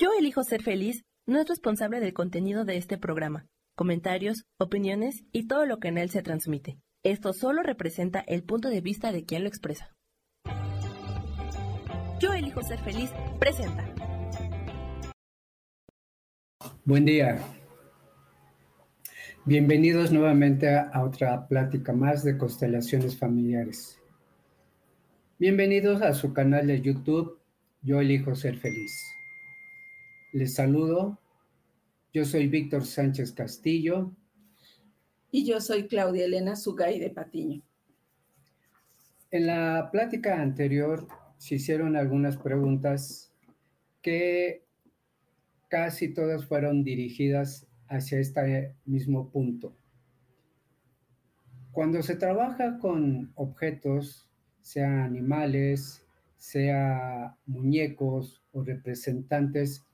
Yo 0.00 0.08
elijo 0.18 0.42
ser 0.44 0.62
feliz 0.62 1.04
no 1.26 1.42
es 1.42 1.46
responsable 1.46 2.00
del 2.00 2.14
contenido 2.14 2.64
de 2.64 2.78
este 2.78 2.96
programa, 2.96 3.44
comentarios, 3.76 4.46
opiniones 4.58 5.24
y 5.30 5.46
todo 5.46 5.66
lo 5.66 5.78
que 5.78 5.88
en 5.88 5.98
él 5.98 6.08
se 6.08 6.22
transmite. 6.22 6.78
Esto 7.04 7.34
solo 7.34 7.62
representa 7.62 8.20
el 8.20 8.42
punto 8.42 8.70
de 8.70 8.80
vista 8.80 9.12
de 9.12 9.26
quien 9.26 9.42
lo 9.42 9.48
expresa. 9.50 9.92
Yo 12.18 12.32
elijo 12.32 12.62
ser 12.62 12.78
feliz 12.78 13.10
presenta. 13.38 13.94
Buen 16.86 17.04
día. 17.04 17.38
Bienvenidos 19.44 20.12
nuevamente 20.12 20.70
a 20.70 21.04
otra 21.04 21.46
plática 21.46 21.92
más 21.92 22.24
de 22.24 22.38
constelaciones 22.38 23.18
familiares. 23.18 24.00
Bienvenidos 25.38 26.00
a 26.00 26.14
su 26.14 26.32
canal 26.32 26.68
de 26.68 26.80
YouTube 26.80 27.38
Yo 27.82 28.00
elijo 28.00 28.34
ser 28.34 28.56
feliz. 28.56 29.19
Les 30.32 30.54
saludo. 30.54 31.18
Yo 32.12 32.24
soy 32.24 32.46
Víctor 32.46 32.84
Sánchez 32.84 33.32
Castillo. 33.32 34.12
Y 35.32 35.44
yo 35.44 35.60
soy 35.60 35.88
Claudia 35.88 36.24
Elena 36.24 36.54
Zugay 36.54 37.00
de 37.00 37.10
Patiño. 37.10 37.62
En 39.32 39.46
la 39.46 39.88
plática 39.90 40.40
anterior 40.40 41.08
se 41.36 41.56
hicieron 41.56 41.96
algunas 41.96 42.36
preguntas 42.36 43.32
que 44.02 44.64
casi 45.68 46.14
todas 46.14 46.46
fueron 46.46 46.84
dirigidas 46.84 47.66
hacia 47.88 48.20
este 48.20 48.76
mismo 48.84 49.30
punto. 49.30 49.76
Cuando 51.72 52.02
se 52.02 52.14
trabaja 52.14 52.78
con 52.78 53.32
objetos, 53.34 54.30
sean 54.60 55.00
animales, 55.00 56.04
sea 56.36 57.36
muñecos 57.46 58.42
o 58.52 58.62
representantes, 58.62 59.84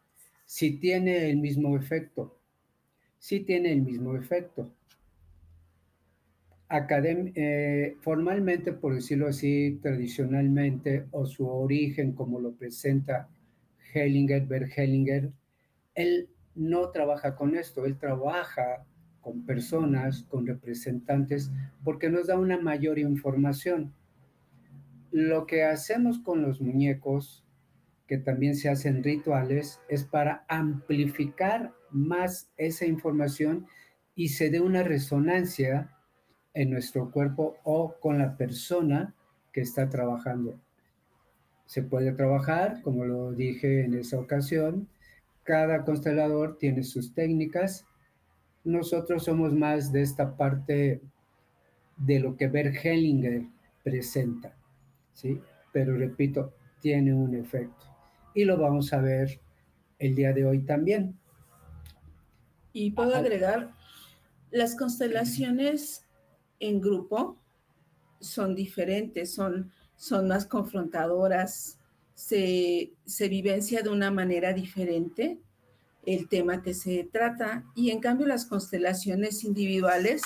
si 0.47 0.79
tiene 0.79 1.29
el 1.29 1.37
mismo 1.39 1.77
efecto. 1.77 2.39
Sí 3.19 3.41
tiene 3.41 3.73
el 3.73 3.83
mismo 3.83 4.17
efecto. 4.17 4.73
Eh, 6.69 7.97
formalmente, 8.01 8.73
por 8.73 8.95
decirlo 8.95 9.29
así, 9.29 9.79
tradicionalmente, 9.83 11.07
o 11.11 11.27
su 11.27 11.49
origen, 11.49 12.13
como 12.13 12.41
lo 12.41 12.53
presenta 12.53 13.29
Hellinger, 13.95 14.47
Bert 14.47 14.73
Hellinger, 14.77 15.31
él 15.95 16.29
no 16.55 16.91
trabaja 16.91 17.37
con 17.37 17.57
esto, 17.57 17.85
él 17.85 17.99
trabaja 17.99 18.85
con 19.21 19.45
personas, 19.45 20.25
con 20.25 20.47
representantes, 20.47 21.51
porque 21.85 22.11
nos 22.11 22.29
da 22.29 22.39
una 22.39 22.59
mayor 22.59 22.99
información. 22.99 23.93
Lo 25.13 25.47
que 25.47 25.65
hacemos 25.65 26.19
con 26.19 26.43
los 26.43 26.61
muñecos 26.61 27.46
que 28.07 28.19
también 28.19 28.55
se 28.55 28.69
hacen 28.69 29.03
rituales, 29.03 29.81
es 29.89 30.05
para 30.05 30.45
amplificar 30.49 31.75
más 31.91 32.51
esa 32.57 32.87
información 32.87 33.67
y 34.15 34.29
se 34.29 34.51
dé 34.51 34.61
una 34.61 34.83
resonancia 34.83 35.91
en 36.55 36.71
nuestro 36.71 37.11
cuerpo 37.11 37.57
o 37.65 37.97
con 38.01 38.19
la 38.19 38.37
persona 38.37 39.15
que 39.53 39.61
está 39.61 39.89
trabajando. 39.91 40.59
Se 41.67 41.83
puede 41.83 42.13
trabajar, 42.13 42.81
como 42.83 43.05
lo 43.05 43.33
dije 43.33 43.85
en 43.85 43.95
esa 43.95 44.19
ocasión, 44.21 44.89
cada 45.43 45.85
constelador 45.85 46.59
tiene 46.59 46.85
sus 46.85 47.13
técnicas. 47.13 47.87
Nosotros 48.65 49.25
somos 49.25 49.53
más 49.53 49.93
de 49.93 50.03
esta 50.03 50.37
parte 50.37 51.01
de 51.97 52.21
lo 52.21 52.37
que 52.37 52.49
Bert 52.49 52.77
Hellinger 52.85 53.47
presenta, 53.83 54.57
¿sí? 55.13 55.41
Pero 55.73 55.97
repito, 55.97 56.53
tiene 56.81 57.13
un 57.13 57.35
efecto 57.35 57.96
y 58.37 58.45
lo 58.45 58.59
vamos 58.59 58.93
a 58.93 59.01
ver 59.01 59.41
el 59.99 60.15
día 60.15 60.33
de 60.35 60.45
hoy 60.45 60.59
también. 60.61 61.19
Y 62.75 62.91
puedo 62.91 63.17
agregar, 63.17 63.73
las 64.51 64.77
constelaciones 64.77 66.05
en 66.61 66.83
grupo 66.83 67.39
son 68.21 68.55
diferentes, 68.55 69.33
son, 69.35 69.73
son 69.97 70.29
más 70.29 70.45
confrontadoras, 70.45 71.79
se, 72.15 72.93
vivencia 73.31 73.83
de 73.83 73.89
una 73.89 74.11
manera 74.11 74.53
diferente 74.53 75.39
el 76.05 76.29
tema 76.29 76.63
que 76.63 76.75
se 76.75 77.09
trata 77.11 77.65
y 77.75 77.91
en 77.91 78.01
cambio 78.01 78.27
las 78.27 78.45
constelaciones 78.45 79.45
individuales, 79.45 80.23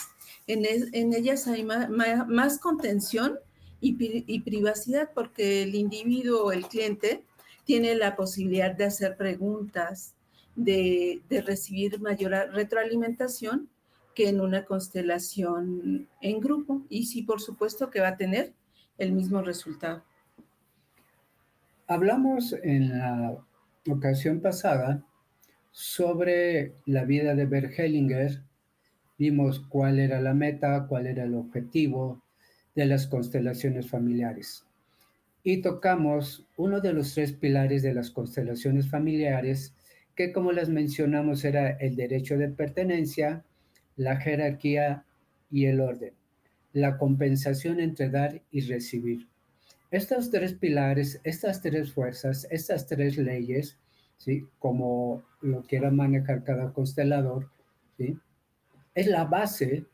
en, 0.48 0.64
en 0.66 1.14
ellas 1.14 1.46
hay 1.46 1.64
más, 1.64 2.58
contención 2.58 3.38
y, 3.80 3.96
y, 4.26 4.40
privacidad 4.40 5.10
porque 5.14 5.62
el 5.62 5.74
individuo 5.76 6.46
o 6.46 6.52
el 6.52 6.66
cliente 6.66 7.24
tiene 7.70 7.94
la 7.94 8.16
posibilidad 8.16 8.74
de 8.74 8.86
hacer 8.86 9.16
preguntas, 9.16 10.16
de, 10.56 11.20
recibir 11.46 12.00
mayor 12.00 12.32
retroalimentación 12.52 13.68
que 14.12 14.28
en 14.28 14.40
una 14.40 14.64
constelación 14.64 16.08
en 16.20 16.40
grupo. 16.40 16.82
Y 16.88 17.06
sí, 17.06 17.22
por 17.22 17.40
supuesto 17.40 17.88
que 17.88 18.00
va 18.00 18.08
a 18.08 18.16
tener 18.16 18.52
el 18.98 19.12
mismo 19.12 19.40
resultado. 19.40 20.02
Hablamos 21.86 22.56
en 22.64 22.98
la 22.98 23.36
ocasión 23.88 24.40
pasada 24.40 25.04
sobre 25.70 26.74
la 26.86 27.04
vida 27.04 27.36
de 27.36 27.46
Bert 27.46 27.78
Hellinger. 27.78 28.42
Vimos 29.16 29.60
cuál 29.60 30.00
era 30.00 30.20
la 30.20 30.34
meta, 30.34 30.88
cuál 30.88 31.06
era 31.06 31.22
el 31.22 31.36
objetivo 31.36 32.20
de 32.74 32.86
las 32.86 33.06
constelaciones 33.06 33.88
familiares 33.88 34.66
y 35.42 35.62
tocamos 35.62 36.46
uno 36.56 36.80
de 36.80 36.92
los 36.92 37.14
tres 37.14 37.32
pilares 37.32 37.82
de 37.82 37.94
las 37.94 38.10
constelaciones 38.10 38.88
familiares, 38.88 39.74
que 40.14 40.32
como 40.32 40.52
las 40.52 40.68
mencionamos 40.68 41.44
era 41.44 41.70
el 41.70 41.96
derecho 41.96 42.36
de 42.36 42.48
pertenencia, 42.48 43.44
la 43.96 44.16
jerarquía 44.16 45.04
y 45.50 45.66
el 45.66 45.80
orden, 45.80 46.12
la 46.72 46.98
compensación 46.98 47.80
entre 47.80 48.10
dar 48.10 48.42
y 48.50 48.60
recibir. 48.62 49.28
Estos 49.90 50.30
tres 50.30 50.54
pilares, 50.54 51.20
estas 51.24 51.62
tres 51.62 51.92
fuerzas, 51.92 52.46
estas 52.50 52.86
tres 52.86 53.16
leyes, 53.16 53.78
¿sí? 54.18 54.46
como 54.58 55.24
lo 55.40 55.62
quiera 55.62 55.90
manejar 55.90 56.44
cada 56.44 56.72
constelador, 56.72 57.50
¿sí? 57.96 58.18
es 58.94 59.06
la 59.06 59.24
base 59.24 59.86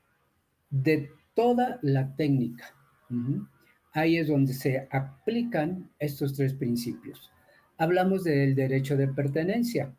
de 0.71 1.11
toda 1.34 1.78
la 1.83 2.15
técnica 2.17 2.75
ahí 3.97 4.19
es 4.19 4.29
donde 4.29 4.53
se 4.53 4.87
aplican 4.91 5.91
estos 5.99 6.34
tres 6.34 6.53
principios. 6.53 7.33
Hablamos 7.79 8.25
del 8.25 8.55
derecho 8.55 8.95
de 8.95 9.09
pertenencia 9.09 9.97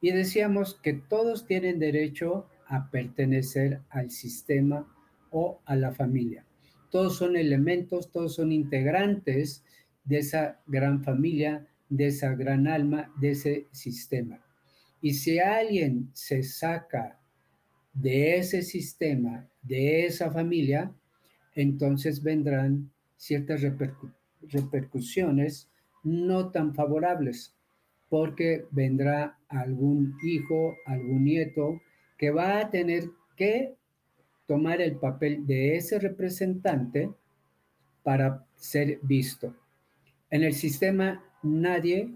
y 0.00 0.12
decíamos 0.12 0.78
que 0.80 0.92
todos 0.92 1.44
tienen 1.44 1.80
derecho 1.80 2.46
a 2.68 2.88
pertenecer 2.88 3.80
al 3.90 4.12
sistema 4.12 4.86
o 5.30 5.60
a 5.64 5.74
la 5.74 5.90
familia. 5.90 6.46
Todos 6.90 7.16
son 7.16 7.36
elementos, 7.36 8.12
todos 8.12 8.36
son 8.36 8.52
integrantes 8.52 9.64
de 10.04 10.18
esa 10.18 10.60
gran 10.68 11.02
familia, 11.02 11.66
de 11.88 12.06
esa 12.06 12.36
gran 12.36 12.68
alma, 12.68 13.12
de 13.18 13.30
ese 13.32 13.66
sistema. 13.72 14.40
Y 15.00 15.14
si 15.14 15.40
alguien 15.40 16.10
se 16.12 16.44
saca 16.44 17.18
de 17.92 18.36
ese 18.36 18.62
sistema, 18.62 19.48
de 19.62 20.06
esa 20.06 20.30
familia, 20.30 20.94
entonces 21.56 22.22
vendrán 22.22 22.91
ciertas 23.22 23.62
repercusiones 24.40 25.70
no 26.02 26.50
tan 26.50 26.74
favorables, 26.74 27.54
porque 28.08 28.66
vendrá 28.72 29.38
algún 29.48 30.16
hijo, 30.24 30.74
algún 30.86 31.22
nieto 31.22 31.80
que 32.18 32.32
va 32.32 32.58
a 32.58 32.68
tener 32.68 33.04
que 33.36 33.76
tomar 34.46 34.80
el 34.80 34.96
papel 34.96 35.46
de 35.46 35.76
ese 35.76 36.00
representante 36.00 37.12
para 38.02 38.44
ser 38.56 38.98
visto. 39.02 39.54
En 40.28 40.42
el 40.42 40.54
sistema 40.54 41.24
nadie 41.44 42.12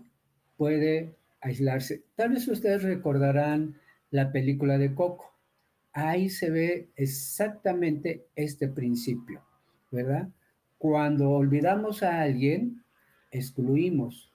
puede 0.56 1.15
aislarse. 1.41 2.03
Tal 2.17 2.31
vez 2.31 2.49
ustedes 2.49 2.82
recordarán 2.82 3.79
la 4.11 4.32
película 4.32 4.76
de 4.76 4.93
Coco. 4.93 5.32
Ahí 5.93 6.31
se 6.31 6.50
ve 6.50 6.88
exactamente 6.97 8.26
este 8.35 8.67
principio, 8.67 9.44
¿verdad? 9.93 10.31
Cuando 10.78 11.31
olvidamos 11.31 12.02
a 12.02 12.20
alguien, 12.20 12.84
excluimos. 13.31 14.32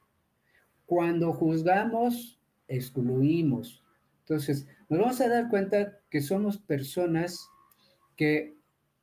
Cuando 0.86 1.34
juzgamos, 1.34 2.40
excluimos. 2.68 3.84
Entonces, 4.22 4.68
nos 4.90 5.00
vamos 5.00 5.22
a 5.22 5.28
dar 5.28 5.50
cuenta 5.50 6.00
que 6.10 6.22
somos 6.22 6.58
personas 6.58 7.48
que 8.16 8.56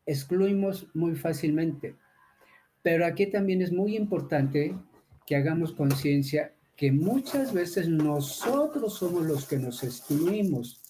excluimos 0.06 0.88
muy 0.94 1.14
fácilmente. 1.14 1.96
Pero 2.82 3.06
aquí 3.06 3.26
también 3.26 3.62
es 3.62 3.72
muy 3.72 3.96
importante 3.96 4.74
que 5.26 5.36
hagamos 5.36 5.72
conciencia 5.72 6.54
que 6.76 6.92
muchas 6.92 7.52
veces 7.52 7.88
nosotros 7.88 8.98
somos 8.98 9.26
los 9.26 9.46
que 9.46 9.58
nos 9.58 9.82
excluimos. 9.82 10.80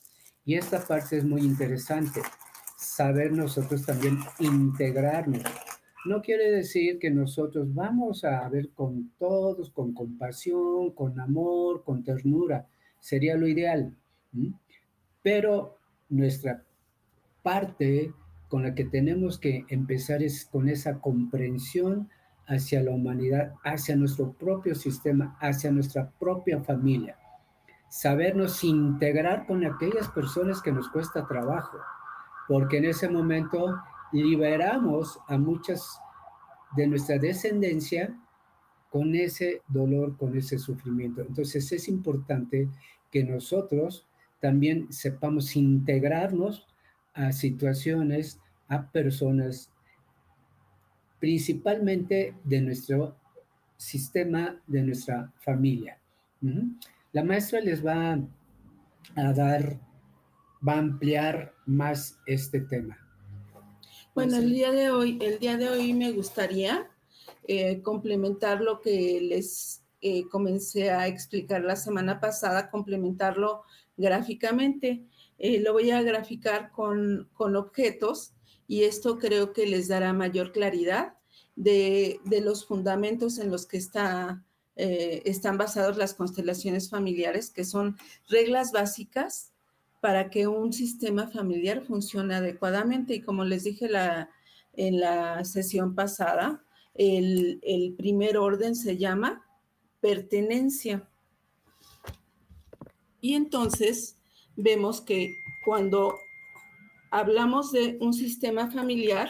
Y 0.44 0.54
esta 0.54 0.86
parte 0.86 1.18
es 1.18 1.24
muy 1.24 1.40
interesante, 1.40 2.20
saber 2.76 3.32
nosotros 3.32 3.84
también 3.84 4.18
integrarnos 4.38 5.42
no 6.04 6.22
quiere 6.22 6.50
decir 6.50 6.98
que 6.98 7.10
nosotros 7.10 7.74
vamos 7.74 8.24
a 8.24 8.48
ver 8.48 8.70
con 8.70 9.12
todos, 9.18 9.70
con 9.70 9.92
compasión, 9.92 10.92
con 10.92 11.18
amor, 11.20 11.82
con 11.84 12.04
ternura. 12.04 12.66
sería 13.00 13.36
lo 13.36 13.46
ideal. 13.46 13.94
Pero 15.22 15.78
nuestra 16.08 16.64
parte 17.42 18.12
con 18.48 18.62
la 18.62 18.74
que 18.74 18.84
tenemos 18.84 19.38
que 19.38 19.64
empezar 19.68 20.22
es 20.22 20.46
con 20.46 20.68
esa 20.68 21.00
comprensión 21.00 22.08
hacia 22.46 22.82
la 22.82 22.92
humanidad, 22.92 23.54
hacia 23.62 23.94
nuestro 23.94 24.32
propio 24.32 24.74
sistema, 24.74 25.36
hacia 25.40 25.70
nuestra 25.70 26.10
propia 26.18 26.60
familia. 26.60 27.16
Sabernos 27.90 28.64
integrar 28.64 29.46
con 29.46 29.64
aquellas 29.64 30.08
personas 30.08 30.62
que 30.62 30.72
nos 30.72 30.88
cuesta 30.88 31.26
trabajo, 31.26 31.78
porque 32.46 32.78
en 32.78 32.86
ese 32.86 33.08
momento 33.08 33.76
liberamos 34.12 35.18
a 35.28 35.38
muchas 35.38 36.00
de 36.76 36.86
nuestra 36.86 37.18
descendencia 37.18 38.18
con 38.90 39.14
ese 39.14 39.62
dolor, 39.68 40.16
con 40.16 40.36
ese 40.36 40.58
sufrimiento. 40.58 41.22
Entonces 41.22 41.70
es 41.72 41.88
importante 41.88 42.68
que 43.10 43.24
nosotros 43.24 44.06
también 44.40 44.92
sepamos 44.92 45.56
integrarnos 45.56 46.66
a 47.14 47.32
situaciones, 47.32 48.40
a 48.68 48.90
personas, 48.90 49.72
principalmente 51.18 52.34
de 52.44 52.60
nuestro 52.60 53.16
sistema, 53.76 54.60
de 54.66 54.82
nuestra 54.82 55.32
familia. 55.40 55.98
La 57.12 57.24
maestra 57.24 57.60
les 57.60 57.84
va 57.84 58.18
a 59.16 59.32
dar, 59.32 59.80
va 60.66 60.74
a 60.74 60.78
ampliar 60.78 61.54
más 61.66 62.20
este 62.26 62.60
tema. 62.60 63.07
Bueno, 64.14 64.36
el 64.36 64.52
día 64.52 64.72
de 64.72 64.90
hoy, 64.90 65.18
el 65.22 65.38
día 65.38 65.56
de 65.56 65.68
hoy 65.68 65.92
me 65.92 66.10
gustaría 66.12 66.90
eh, 67.46 67.82
complementar 67.82 68.60
lo 68.60 68.80
que 68.80 69.20
les 69.20 69.82
eh, 70.00 70.28
comencé 70.28 70.90
a 70.90 71.06
explicar 71.06 71.62
la 71.62 71.76
semana 71.76 72.20
pasada, 72.20 72.70
complementarlo 72.70 73.62
gráficamente. 73.96 75.04
Eh, 75.38 75.60
lo 75.60 75.72
voy 75.72 75.90
a 75.90 76.02
graficar 76.02 76.72
con, 76.72 77.28
objetos 77.38 78.34
y 78.66 78.82
esto 78.82 79.18
creo 79.18 79.52
que 79.52 79.66
les 79.66 79.88
dará 79.88 80.12
mayor 80.12 80.52
claridad 80.52 81.14
de, 81.54 82.20
los 82.42 82.66
fundamentos 82.66 83.38
en 83.38 83.50
los 83.50 83.66
que 83.66 83.76
está, 83.76 84.44
están 84.74 85.58
basados 85.58 85.96
las 85.96 86.14
constelaciones 86.14 86.90
familiares, 86.90 87.50
que 87.50 87.64
son 87.64 87.96
reglas 88.28 88.72
básicas 88.72 89.52
para 90.00 90.30
que 90.30 90.46
un 90.46 90.72
sistema 90.72 91.28
familiar 91.28 91.84
funcione 91.84 92.34
adecuadamente. 92.34 93.14
Y 93.14 93.22
como 93.22 93.44
les 93.44 93.64
dije 93.64 93.88
en 94.74 95.00
la 95.00 95.44
sesión 95.44 95.94
pasada, 95.94 96.64
el, 96.94 97.60
el 97.62 97.94
primer 97.94 98.36
orden 98.38 98.74
se 98.74 98.96
llama 98.96 99.44
pertenencia. 100.00 101.08
Y 103.20 103.34
entonces 103.34 104.16
vemos 104.56 105.00
que 105.00 105.34
cuando 105.64 106.14
hablamos 107.10 107.72
de 107.72 107.98
un 108.00 108.12
sistema 108.12 108.70
familiar, 108.70 109.28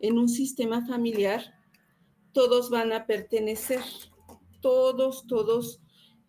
en 0.00 0.18
un 0.18 0.28
sistema 0.28 0.86
familiar 0.86 1.54
todos 2.32 2.70
van 2.70 2.92
a 2.92 3.06
pertenecer, 3.06 3.82
todos, 4.60 5.26
todos, 5.26 5.80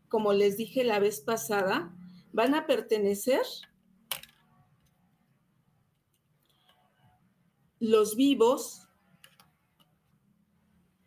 como 0.10 0.34
les 0.34 0.58
dije 0.58 0.84
la 0.84 1.00
vez 1.00 1.22
pasada, 1.22 1.96
van 2.34 2.56
a 2.56 2.66
pertenecer 2.66 3.42
los 7.82 8.16
vivos, 8.16 8.88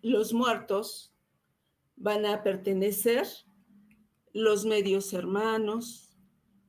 los 0.03 0.35
muertos, 0.35 1.15
van 1.94 2.26
a 2.26 2.43
pertenecer 2.43 3.29
los 4.32 4.65
medios 4.65 5.12
hermanos, 5.12 6.19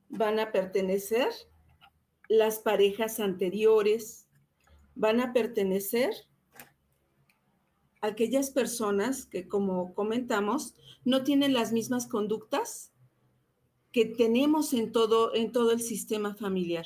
van 0.09 0.39
a 0.39 0.51
pertenecer 0.51 1.29
las 2.29 2.59
parejas 2.59 3.19
anteriores, 3.19 4.27
van 4.93 5.21
a 5.21 5.33
pertenecer 5.33 6.13
aquellas 8.01 8.51
personas 8.51 9.25
que, 9.25 9.47
como 9.47 9.95
comentamos, 9.95 10.75
no 11.03 11.23
tienen 11.23 11.53
las 11.53 11.71
mismas 11.71 12.05
conductas 12.05 12.93
que 13.91 14.05
tenemos 14.05 14.71
en 14.73 14.91
todo, 14.91 15.33
en 15.33 15.51
todo 15.51 15.71
el 15.71 15.81
sistema 15.81 16.35
familiar. 16.35 16.85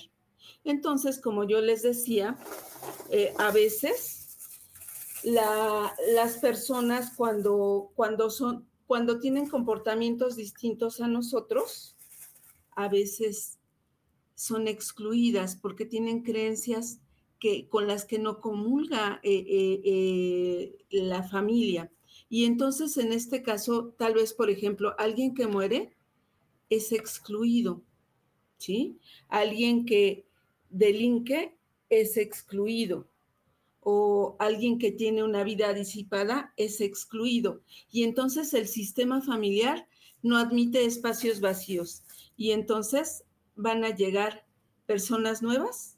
Entonces, 0.64 1.20
como 1.20 1.44
yo 1.46 1.62
les 1.62 1.82
decía, 1.82 2.38
eh, 3.10 3.34
a 3.38 3.52
veces 3.52 4.38
las 5.24 6.38
personas 6.38 7.14
cuando, 7.16 7.92
cuando, 7.96 8.30
son, 8.30 8.68
cuando 8.88 9.20
tienen 9.20 9.50
comportamientos 9.50 10.36
distintos 10.36 11.02
a 11.02 11.08
nosotros, 11.08 11.98
a 12.72 12.88
veces 12.88 13.60
son 14.36 14.68
excluidas 14.68 15.58
porque 15.58 15.86
tienen 15.86 16.24
creencias 16.24 17.00
que, 17.40 17.68
con 17.68 17.88
las 17.88 18.06
que 18.06 18.20
no 18.20 18.40
comulga 18.40 19.20
eh, 19.24 19.82
eh, 19.84 20.78
la 20.90 21.24
familia. 21.24 21.92
Y 22.30 22.46
entonces 22.46 22.98
en 22.98 23.12
este 23.12 23.42
caso, 23.42 23.96
tal 23.98 24.14
vez, 24.14 24.34
por 24.34 24.50
ejemplo, 24.50 24.96
alguien 24.98 25.34
que 25.34 25.48
muere 25.48 25.98
es 26.70 26.92
excluido, 26.92 27.82
¿sí? 28.58 29.00
Alguien 29.28 29.86
que 29.86 30.29
delinque 30.70 31.58
es 31.90 32.18
excluido 32.18 33.08
o 33.82 34.36
alguien 34.40 34.78
que 34.78 34.92
tiene 34.92 35.24
una 35.24 35.44
vida 35.44 35.74
disipada 35.74 36.54
es 36.58 36.82
excluido. 36.82 37.62
Y 37.92 38.04
entonces 38.04 38.54
el 38.54 38.68
sistema 38.68 39.22
familiar 39.22 39.88
no 40.22 40.38
admite 40.38 40.86
espacios 40.86 41.40
vacíos. 41.40 42.04
Y 42.36 42.52
entonces 42.52 43.24
van 43.56 43.84
a 43.84 43.96
llegar 43.96 44.46
personas 44.86 45.42
nuevas 45.42 45.98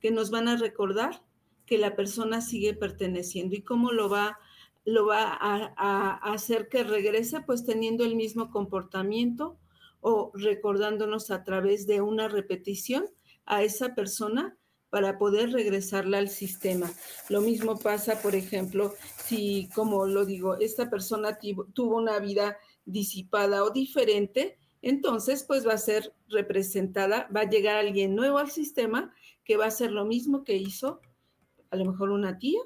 que 0.00 0.10
nos 0.10 0.30
van 0.30 0.48
a 0.48 0.56
recordar 0.56 1.24
que 1.66 1.78
la 1.78 1.96
persona 1.96 2.40
sigue 2.40 2.74
perteneciendo. 2.74 3.56
¿Y 3.56 3.62
cómo 3.62 3.90
lo 3.90 4.10
va, 4.10 4.38
lo 4.84 5.06
va 5.06 5.32
a, 5.32 5.74
a 5.76 6.32
hacer 6.32 6.68
que 6.68 6.84
regrese? 6.84 7.40
Pues 7.40 7.64
teniendo 7.64 8.04
el 8.04 8.16
mismo 8.16 8.50
comportamiento 8.50 9.58
o 10.00 10.30
recordándonos 10.34 11.30
a 11.30 11.42
través 11.42 11.86
de 11.86 12.02
una 12.02 12.28
repetición 12.28 13.06
a 13.46 13.62
esa 13.62 13.94
persona 13.94 14.56
para 14.90 15.18
poder 15.18 15.50
regresarla 15.50 16.18
al 16.18 16.28
sistema. 16.28 16.88
Lo 17.28 17.40
mismo 17.40 17.76
pasa, 17.78 18.22
por 18.22 18.36
ejemplo, 18.36 18.94
si, 19.24 19.68
como 19.74 20.06
lo 20.06 20.24
digo, 20.24 20.56
esta 20.56 20.88
persona 20.88 21.36
tuvo 21.72 21.96
una 21.96 22.20
vida 22.20 22.56
disipada 22.84 23.64
o 23.64 23.70
diferente, 23.70 24.56
entonces 24.82 25.42
pues 25.42 25.66
va 25.66 25.72
a 25.72 25.78
ser 25.78 26.14
representada, 26.28 27.28
va 27.34 27.40
a 27.40 27.50
llegar 27.50 27.76
alguien 27.76 28.14
nuevo 28.14 28.38
al 28.38 28.50
sistema 28.50 29.12
que 29.42 29.56
va 29.56 29.64
a 29.64 29.68
hacer 29.68 29.90
lo 29.90 30.04
mismo 30.04 30.44
que 30.44 30.56
hizo 30.56 31.00
a 31.70 31.76
lo 31.76 31.86
mejor 31.86 32.10
una 32.10 32.38
tía 32.38 32.60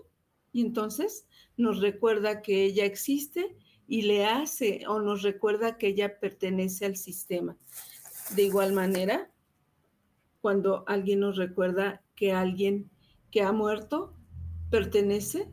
y 0.53 0.61
entonces 0.61 1.27
nos 1.57 1.81
recuerda 1.81 2.43
que 2.43 2.65
ella 2.65 2.85
existe 2.85 3.57
y 3.87 4.03
le 4.03 4.27
hace 4.27 4.83
o 4.87 5.01
nos 5.01 5.23
recuerda 5.23 5.79
que 5.79 5.89
ella 5.89 6.21
pertenece 6.21 6.85
al 6.85 6.97
sistema. 6.97 7.57
De 8.37 8.43
igual 8.43 8.75
manera, 8.75 9.33
cuando 10.41 10.85
alguien 10.87 11.21
nos 11.21 11.37
recuerda 11.37 12.03
que 12.15 12.33
alguien 12.33 12.91
que 13.31 13.43
ha 13.43 13.53
muerto 13.53 14.15
pertenece, 14.71 15.51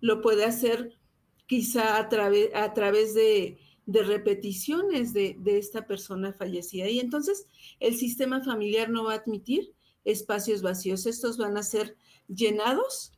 lo 0.00 0.20
puede 0.20 0.44
hacer 0.44 0.98
quizá 1.46 1.98
a, 1.98 2.08
través 2.08 2.54
a 2.54 2.72
través 2.72 3.14
de, 3.14 3.58
repeticiones 3.86 5.12
de, 5.12 5.36
de, 5.38 5.58
esta 5.58 5.86
persona 5.86 6.32
fallecida. 6.32 6.88
Y 6.88 7.00
entonces 7.00 7.46
el 7.80 7.94
sistema 7.94 8.42
familiar 8.42 8.90
no 8.90 9.04
va 9.04 9.12
a 9.12 9.16
admitir 9.16 9.74
espacios 10.04 10.62
vacíos. 10.62 11.06
Estos 11.06 11.38
van 11.38 11.56
a 11.56 11.62
ser 11.62 11.96
llenados 12.28 13.12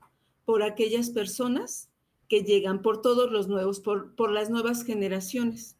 por 0.44 0.62
aquellas 0.62 1.10
personas 1.10 1.90
que 2.28 2.42
llegan, 2.42 2.82
por 2.82 3.02
todos 3.02 3.30
los 3.30 3.48
nuevos, 3.48 3.80
por, 3.80 4.14
por 4.14 4.32
las 4.32 4.50
nuevas 4.50 4.84
generaciones. 4.84 5.76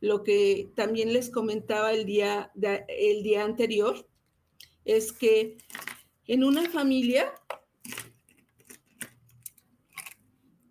Lo 0.00 0.22
que 0.22 0.70
también 0.74 1.12
les 1.12 1.30
comentaba 1.30 1.92
el 1.92 2.04
día, 2.04 2.52
el 2.88 3.22
día 3.22 3.44
anterior 3.44 4.07
es 4.88 5.12
que 5.12 5.58
en 6.26 6.42
una 6.42 6.68
familia, 6.70 7.30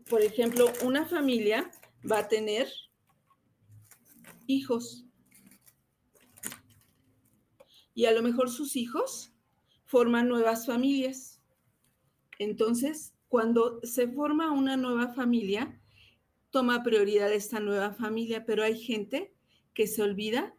por 0.09 0.23
ejemplo, 0.23 0.73
una 0.83 1.05
familia 1.05 1.69
va 2.09 2.19
a 2.19 2.27
tener 2.27 2.67
hijos. 4.47 5.05
Y 7.93 8.05
a 8.05 8.11
lo 8.11 8.23
mejor 8.23 8.49
sus 8.49 8.75
hijos 8.75 9.33
forman 9.85 10.27
nuevas 10.27 10.65
familias. 10.65 11.39
Entonces, 12.39 13.13
cuando 13.27 13.79
se 13.83 14.07
forma 14.07 14.51
una 14.51 14.77
nueva 14.77 15.13
familia, 15.13 15.79
toma 16.49 16.81
prioridad 16.81 17.31
esta 17.31 17.59
nueva 17.59 17.93
familia, 17.93 18.45
pero 18.47 18.63
hay 18.63 18.79
gente 18.79 19.35
que 19.75 19.85
se 19.85 20.01
olvida 20.01 20.56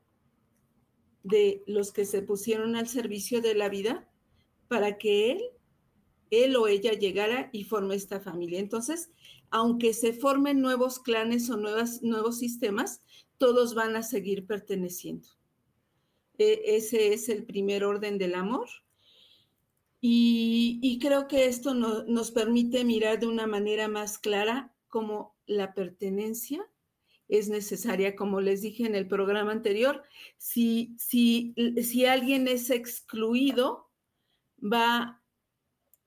de 1.22 1.62
los 1.66 1.92
que 1.92 2.04
se 2.04 2.22
pusieron 2.22 2.76
al 2.76 2.88
servicio 2.88 3.40
de 3.40 3.54
la 3.54 3.68
vida 3.68 4.08
para 4.68 4.98
que 4.98 5.32
él, 5.32 5.42
él 6.30 6.56
o 6.56 6.68
ella 6.68 6.92
llegara 6.92 7.50
y 7.52 7.64
forme 7.64 7.94
esta 7.94 8.20
familia. 8.20 8.60
Entonces, 8.60 9.10
aunque 9.50 9.94
se 9.94 10.12
formen 10.12 10.60
nuevos 10.60 10.98
clanes 10.98 11.48
o 11.50 11.56
nuevas, 11.56 12.02
nuevos 12.02 12.38
sistemas, 12.38 13.02
todos 13.38 13.74
van 13.74 13.96
a 13.96 14.02
seguir 14.02 14.46
perteneciendo. 14.46 15.28
E, 16.38 16.76
ese 16.76 17.12
es 17.12 17.28
el 17.28 17.44
primer 17.44 17.84
orden 17.84 18.18
del 18.18 18.34
amor. 18.34 18.68
Y, 20.00 20.98
creo 21.02 21.26
que 21.26 21.46
esto 21.46 21.74
nos 21.74 22.30
permite 22.30 22.84
mirar 22.84 23.18
de 23.18 23.26
una 23.26 23.48
manera 23.48 23.88
más 23.88 24.18
clara 24.18 24.72
cómo 24.86 25.34
la 25.46 25.74
pertenencia 25.74 26.64
es 27.28 27.48
necesaria, 27.48 28.16
como 28.16 28.40
les 28.40 28.62
dije 28.62 28.86
en 28.86 28.94
el 28.94 29.06
programa 29.06 29.52
anterior. 29.52 30.02
Si, 30.36 30.94
si, 30.98 31.54
si 31.82 32.06
alguien 32.06 32.48
es 32.48 32.70
excluido, 32.70 33.90
va, 34.60 35.22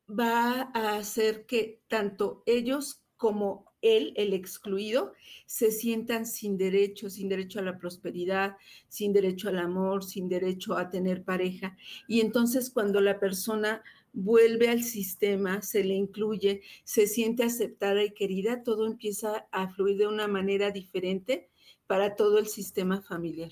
va 0.08 0.72
a 0.74 0.98
hacer 0.98 1.46
que 1.46 1.82
tanto 1.88 2.44
ellos 2.46 3.04
como 3.18 3.72
él, 3.82 4.14
el 4.16 4.34
excluido, 4.34 5.14
se 5.46 5.72
sientan 5.72 6.26
sin 6.26 6.58
derecho, 6.58 7.10
sin 7.10 7.30
derecho 7.30 7.60
a 7.60 7.64
la 7.64 7.78
prosperidad, 7.78 8.58
sin 8.88 9.14
derecho 9.14 9.50
al 9.50 9.60
amor, 9.60 10.04
sin 10.04 10.30
derecho 10.30 10.76
a 10.76 10.90
tener 10.90 11.24
pareja. 11.24 11.78
Y 12.08 12.22
entonces 12.22 12.70
cuando 12.70 13.02
la 13.02 13.20
persona 13.20 13.84
vuelve 14.14 14.70
al 14.70 14.84
sistema, 14.84 15.62
se 15.62 15.84
le 15.84 15.94
incluye, 15.94 16.62
se 16.84 17.08
siente 17.08 17.44
aceptada 17.44 18.04
y 18.04 18.12
querida, 18.12 18.64
todo 18.64 18.86
empieza 18.86 19.48
a 19.52 19.74
fluir 19.74 19.98
de 19.98 20.08
una 20.08 20.28
manera 20.28 20.72
diferente 20.72 21.50
para 21.88 22.16
todo 22.16 22.38
el 22.38 22.48
sistema 22.48 23.02
familiar. 23.02 23.52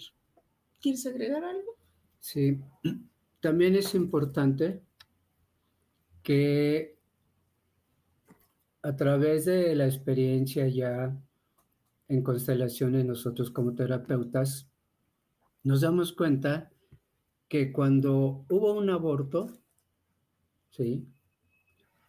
¿Quieres 0.82 1.06
agregar 1.06 1.44
algo? 1.44 1.78
Sí, 2.20 2.60
también 3.39 3.75
es 3.75 3.96
importante 3.96 4.82
que 6.24 6.98
a 8.82 8.96
través 8.96 9.46
de 9.46 9.75
la 9.75 9.86
experiencia 9.86 10.68
ya 10.68 11.18
en 12.08 12.24
constelaciones 12.24 13.06
nosotros 13.06 13.51
como 13.51 13.75
terapeutas, 13.75 14.68
nos 15.63 15.82
damos 15.82 16.12
cuenta 16.12 16.72
que 17.48 17.72
cuando 17.72 18.46
hubo 18.50 18.74
un 18.74 18.89
aborto, 18.89 19.59
¿sí? 20.70 21.08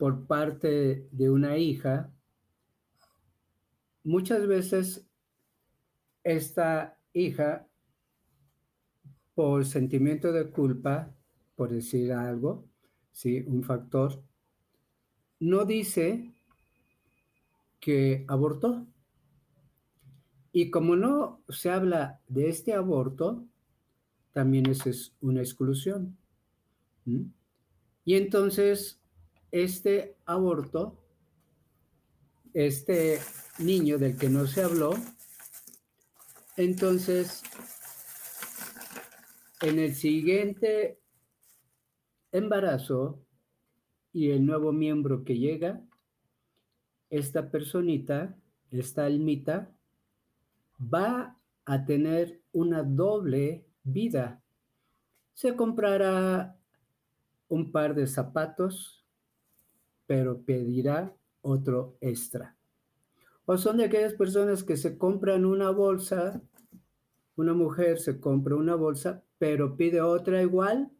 por 0.01 0.27
parte 0.27 1.09
de 1.13 1.29
una 1.29 1.59
hija, 1.59 2.11
muchas 4.03 4.47
veces 4.47 5.07
esta 6.25 6.99
hija, 7.13 7.69
por 9.35 9.67
sentimiento 9.67 10.33
de 10.33 10.49
culpa, 10.51 11.15
por 11.55 11.71
decir 11.71 12.15
algo, 12.15 12.67
¿sí? 13.13 13.45
un 13.47 13.63
factor, 13.63 14.23
no 15.39 15.67
dice 15.67 16.33
que 17.79 18.25
abortó. 18.27 18.87
Y 20.51 20.71
como 20.71 20.97
no 20.97 21.43
se 21.51 21.71
habla 21.71 22.23
de 22.27 22.49
este 22.49 22.73
aborto, 22.73 23.45
también 24.33 24.65
es 24.67 25.15
una 25.21 25.41
exclusión. 25.41 26.17
Y 28.05 28.15
entonces, 28.15 29.01
este 29.51 30.17
aborto, 30.27 30.99
este 32.55 33.21
niño 33.59 33.99
del 33.99 34.17
que 34.17 34.29
no 34.29 34.47
se 34.47 34.63
habló, 34.63 34.95
entonces, 36.57 37.43
en 39.63 39.79
el 39.79 39.95
siguiente 39.95 41.01
embarazo 42.33 43.25
y 44.13 44.31
el 44.31 44.45
nuevo 44.45 44.73
miembro 44.73 45.25
que 45.25 45.39
llega, 45.39 45.83
esta 47.09 47.51
personita, 47.51 48.37
esta 48.71 49.05
almita, 49.05 49.73
va 50.81 51.37
a 51.65 51.85
tener 51.85 52.41
una 52.53 52.83
doble 52.83 53.67
vida. 53.83 54.43
Se 55.35 55.57
comprará 55.57 56.60
un 57.51 57.71
par 57.73 57.95
de 57.95 58.07
zapatos, 58.07 59.05
pero 60.07 60.41
pedirá 60.41 61.15
otro 61.43 61.99
extra. 62.01 62.57
O 63.45 63.59
son 63.59 63.77
de 63.77 63.85
aquellas 63.85 64.15
personas 64.15 64.65
que 64.65 64.77
se 64.77 64.97
compran 64.97 65.45
una 65.45 65.71
bolsa, 65.71 66.41
una 67.37 67.53
mujer 67.53 67.99
se 67.99 68.21
compra 68.21 68.55
una 68.55 68.77
bolsa, 68.77 69.23
pero 69.39 69.77
pide 69.77 70.01
otra 70.01 70.41
igual 70.41 70.91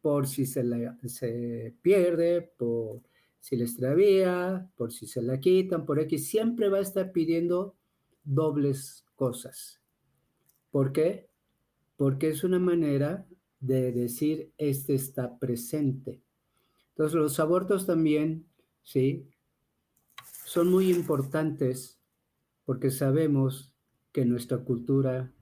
por 0.00 0.26
si 0.26 0.46
se, 0.46 0.62
la, 0.62 0.96
se 1.06 1.74
pierde, 1.82 2.52
por 2.56 3.02
si 3.40 3.56
la 3.56 3.64
extravía, 3.64 4.70
por 4.76 4.92
si 4.92 5.06
se 5.06 5.22
la 5.22 5.40
quitan, 5.40 5.84
por 5.84 5.98
X, 6.00 6.28
siempre 6.28 6.68
va 6.68 6.78
a 6.78 6.82
estar 6.82 7.12
pidiendo 7.12 7.74
dobles 8.22 9.04
cosas. 9.16 9.80
¿Por 10.70 10.92
qué? 10.92 11.28
Porque 11.96 12.28
es 12.28 12.44
una 12.44 12.58
manera 12.58 13.26
de 13.62 13.92
decir, 13.92 14.52
este 14.58 14.94
está 14.94 15.38
presente. 15.38 16.20
Entonces, 16.90 17.14
los 17.14 17.38
abortos 17.38 17.86
también, 17.86 18.44
¿sí? 18.82 19.28
Son 20.44 20.68
muy 20.68 20.90
importantes 20.90 22.00
porque 22.64 22.90
sabemos 22.90 23.72
que 24.10 24.22
en 24.22 24.30
nuestra 24.30 24.58
cultura 24.58 25.32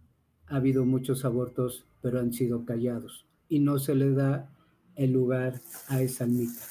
ha 0.46 0.56
habido 0.56 0.84
muchos 0.84 1.24
abortos, 1.24 1.86
pero 2.02 2.20
han 2.20 2.32
sido 2.32 2.64
callados 2.64 3.26
y 3.48 3.58
no 3.58 3.78
se 3.78 3.94
le 3.94 4.12
da 4.12 4.54
el 4.96 5.12
lugar 5.12 5.60
a 5.88 6.02
esa 6.02 6.26
mitad. 6.26 6.68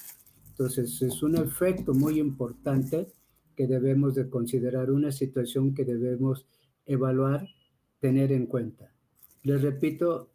Entonces, 0.51 1.01
es 1.01 1.24
un 1.24 1.36
efecto 1.36 1.94
muy 1.96 2.20
importante 2.20 3.12
que 3.56 3.65
debemos 3.65 4.13
de 4.13 4.29
considerar, 4.29 4.91
una 4.91 5.12
situación 5.12 5.74
que 5.74 5.84
debemos 5.84 6.46
evaluar, 6.86 7.48
tener 8.00 8.32
en 8.32 8.46
cuenta. 8.46 8.94
Les 9.41 9.62
repito, 9.62 10.29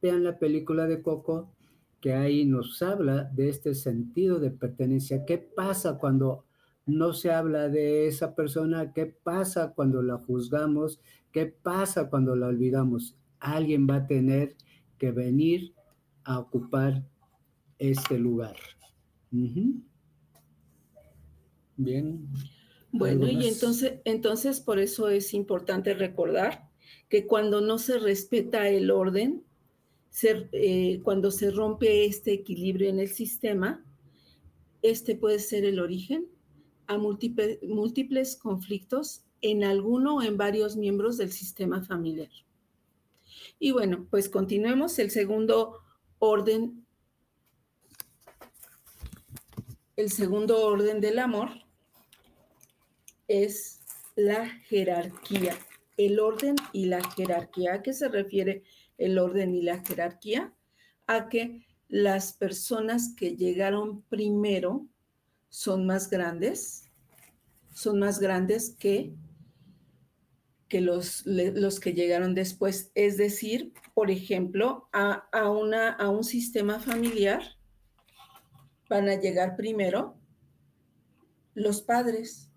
vean 0.00 0.24
la 0.24 0.38
película 0.38 0.86
de 0.86 1.02
Coco, 1.02 1.52
que 2.00 2.12
ahí 2.12 2.44
nos 2.44 2.80
habla 2.82 3.24
de 3.24 3.48
este 3.48 3.74
sentido 3.74 4.38
de 4.38 4.50
pertenencia. 4.50 5.24
¿Qué 5.24 5.38
pasa 5.38 5.98
cuando 5.98 6.44
no 6.86 7.12
se 7.12 7.32
habla 7.32 7.68
de 7.68 8.06
esa 8.06 8.34
persona? 8.34 8.92
¿Qué 8.92 9.06
pasa 9.06 9.72
cuando 9.74 10.02
la 10.02 10.16
juzgamos? 10.18 11.00
¿Qué 11.32 11.46
pasa 11.46 12.08
cuando 12.08 12.36
la 12.36 12.46
olvidamos? 12.46 13.16
Alguien 13.40 13.86
va 13.88 13.96
a 13.96 14.06
tener 14.06 14.56
que 14.98 15.10
venir 15.10 15.74
a 16.24 16.38
ocupar 16.38 17.04
este 17.78 18.18
lugar. 18.18 18.56
Bien. 21.76 22.28
Bueno, 22.90 23.26
y 23.28 23.46
entonces, 23.46 24.00
entonces 24.04 24.60
por 24.60 24.78
eso 24.78 25.08
es 25.08 25.34
importante 25.34 25.94
recordar 25.94 26.68
que 27.08 27.26
cuando 27.26 27.60
no 27.60 27.78
se 27.78 27.98
respeta 27.98 28.68
el 28.68 28.90
orden, 28.90 29.44
eh, 30.22 31.00
cuando 31.02 31.30
se 31.30 31.50
rompe 31.50 32.04
este 32.04 32.32
equilibrio 32.32 32.88
en 32.88 32.98
el 32.98 33.08
sistema, 33.08 33.84
este 34.82 35.14
puede 35.14 35.38
ser 35.38 35.64
el 35.64 35.80
origen 35.80 36.26
a 36.86 36.98
múltiples, 36.98 37.58
múltiples 37.62 38.36
conflictos 38.36 39.24
en 39.40 39.64
alguno 39.64 40.16
o 40.16 40.22
en 40.22 40.36
varios 40.36 40.76
miembros 40.76 41.18
del 41.18 41.32
sistema 41.32 41.82
familiar. 41.82 42.30
Y 43.58 43.72
bueno, 43.72 44.06
pues 44.10 44.28
continuemos. 44.28 44.98
El 44.98 45.10
segundo 45.10 45.80
orden 46.18 46.84
El 49.98 50.12
segundo 50.12 50.64
orden 50.64 51.00
del 51.00 51.18
amor 51.18 51.50
es 53.26 53.80
la 54.14 54.46
jerarquía, 54.46 55.58
el 55.98 56.20
orden 56.20 56.56
y 56.72 56.86
la 56.86 57.02
jerarquía. 57.10 57.74
¿A 57.74 57.82
qué 57.82 57.92
se 57.92 58.08
refiere 58.08 58.62
el 58.96 59.18
orden 59.18 59.54
y 59.54 59.62
la 59.62 59.84
jerarquía? 59.84 60.54
A 61.06 61.28
que 61.28 61.66
las 61.88 62.32
personas 62.32 63.14
que 63.16 63.36
llegaron 63.36 64.02
primero 64.02 64.86
son 65.48 65.86
más 65.86 66.08
grandes, 66.08 66.84
son 67.74 67.98
más 67.98 68.20
grandes 68.20 68.76
que, 68.78 69.14
que 70.68 70.80
los, 70.80 71.26
los 71.26 71.80
que 71.80 71.94
llegaron 71.94 72.34
después. 72.34 72.92
Es 72.94 73.16
decir, 73.16 73.72
por 73.94 74.10
ejemplo, 74.10 74.88
a, 74.92 75.50
una, 75.50 75.90
a 75.90 76.10
un 76.10 76.22
sistema 76.24 76.78
familiar 76.78 77.42
van 78.88 79.08
a 79.08 79.16
llegar 79.16 79.56
primero 79.56 80.16
los 81.54 81.82
padres. 81.82 82.52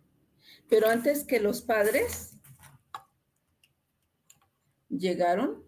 Pero 0.70 0.90
antes 0.90 1.24
que 1.24 1.40
los 1.40 1.62
padres, 1.62 2.38
llegaron 4.92 5.64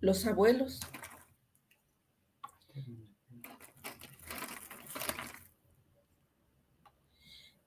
los 0.00 0.26
abuelos. 0.26 0.80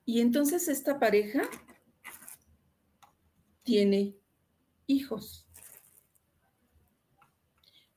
Y 0.06 0.22
entonces 0.22 0.70
esta 0.70 1.00
pareja 1.00 1.41
tiene 3.63 4.15
hijos. 4.86 5.46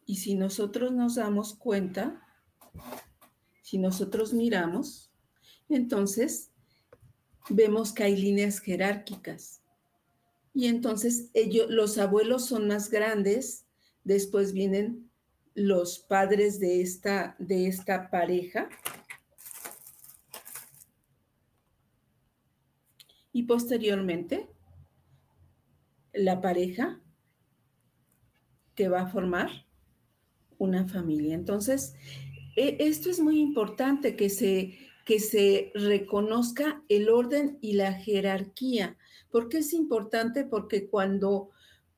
Y 0.05 0.17
si 0.17 0.35
nosotros 0.35 0.91
nos 0.91 1.15
damos 1.15 1.55
cuenta, 1.55 2.27
si 3.63 3.79
nosotros 3.79 4.33
miramos, 4.33 5.13
entonces 5.69 6.51
vemos 7.49 7.93
que 7.93 8.03
hay 8.03 8.17
líneas 8.17 8.59
jerárquicas. 8.59 9.60
Y 10.53 10.67
entonces 10.67 11.31
ellos, 11.35 11.67
los 11.71 11.99
abuelos 11.99 12.47
son 12.47 12.69
más 12.69 12.91
grandes, 12.91 13.67
después 14.05 14.53
vienen 14.53 15.11
los 15.55 15.99
padres 15.99 16.59
de 16.59 16.81
esta, 16.81 17.37
de 17.39 17.67
esta 17.67 18.11
pareja. 18.11 18.69
Y 23.33 23.45
posteriormente, 23.45 24.49
la 26.13 26.41
pareja 26.41 27.01
que 28.75 28.89
va 28.89 29.03
a 29.03 29.07
formar 29.07 29.51
una 30.59 30.87
familia. 30.87 31.35
Entonces, 31.35 31.95
e, 32.57 32.77
esto 32.81 33.11
es 33.11 33.21
muy 33.21 33.41
importante 33.41 34.17
que 34.17 34.29
se, 34.29 34.79
que 35.11 35.19
se 35.19 35.73
reconozca 35.75 36.85
el 36.89 37.09
orden 37.09 37.59
y 37.61 37.73
la 37.73 37.95
jerarquía. 37.95 38.97
¿Por 39.29 39.49
qué 39.49 39.59
es 39.59 39.73
importante? 39.73 40.45
Porque 40.45 40.89
cuando, 40.89 41.51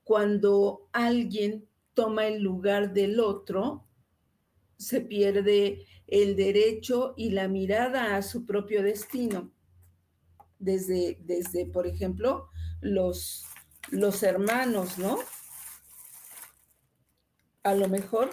cuando 0.03 0.89
alguien 0.93 1.69
toma 1.93 2.27
el 2.27 2.43
lugar 2.43 2.95
del 2.95 3.21
otro, 3.21 3.87
se 4.79 5.03
pierde 5.03 5.87
el 6.07 6.37
derecho 6.37 7.13
y 7.19 7.33
la 7.33 7.49
mirada 7.49 8.17
a 8.17 8.23
su 8.23 8.47
propio 8.47 8.83
destino. 8.83 9.53
Desde, 10.59 11.19
desde 11.21 11.67
por 11.67 11.87
ejemplo, 11.87 12.49
los, 12.81 13.45
los 13.91 14.23
hermanos, 14.23 14.97
¿no? 14.97 15.19
A 17.63 17.75
lo 17.75 17.89
mejor, 17.89 18.31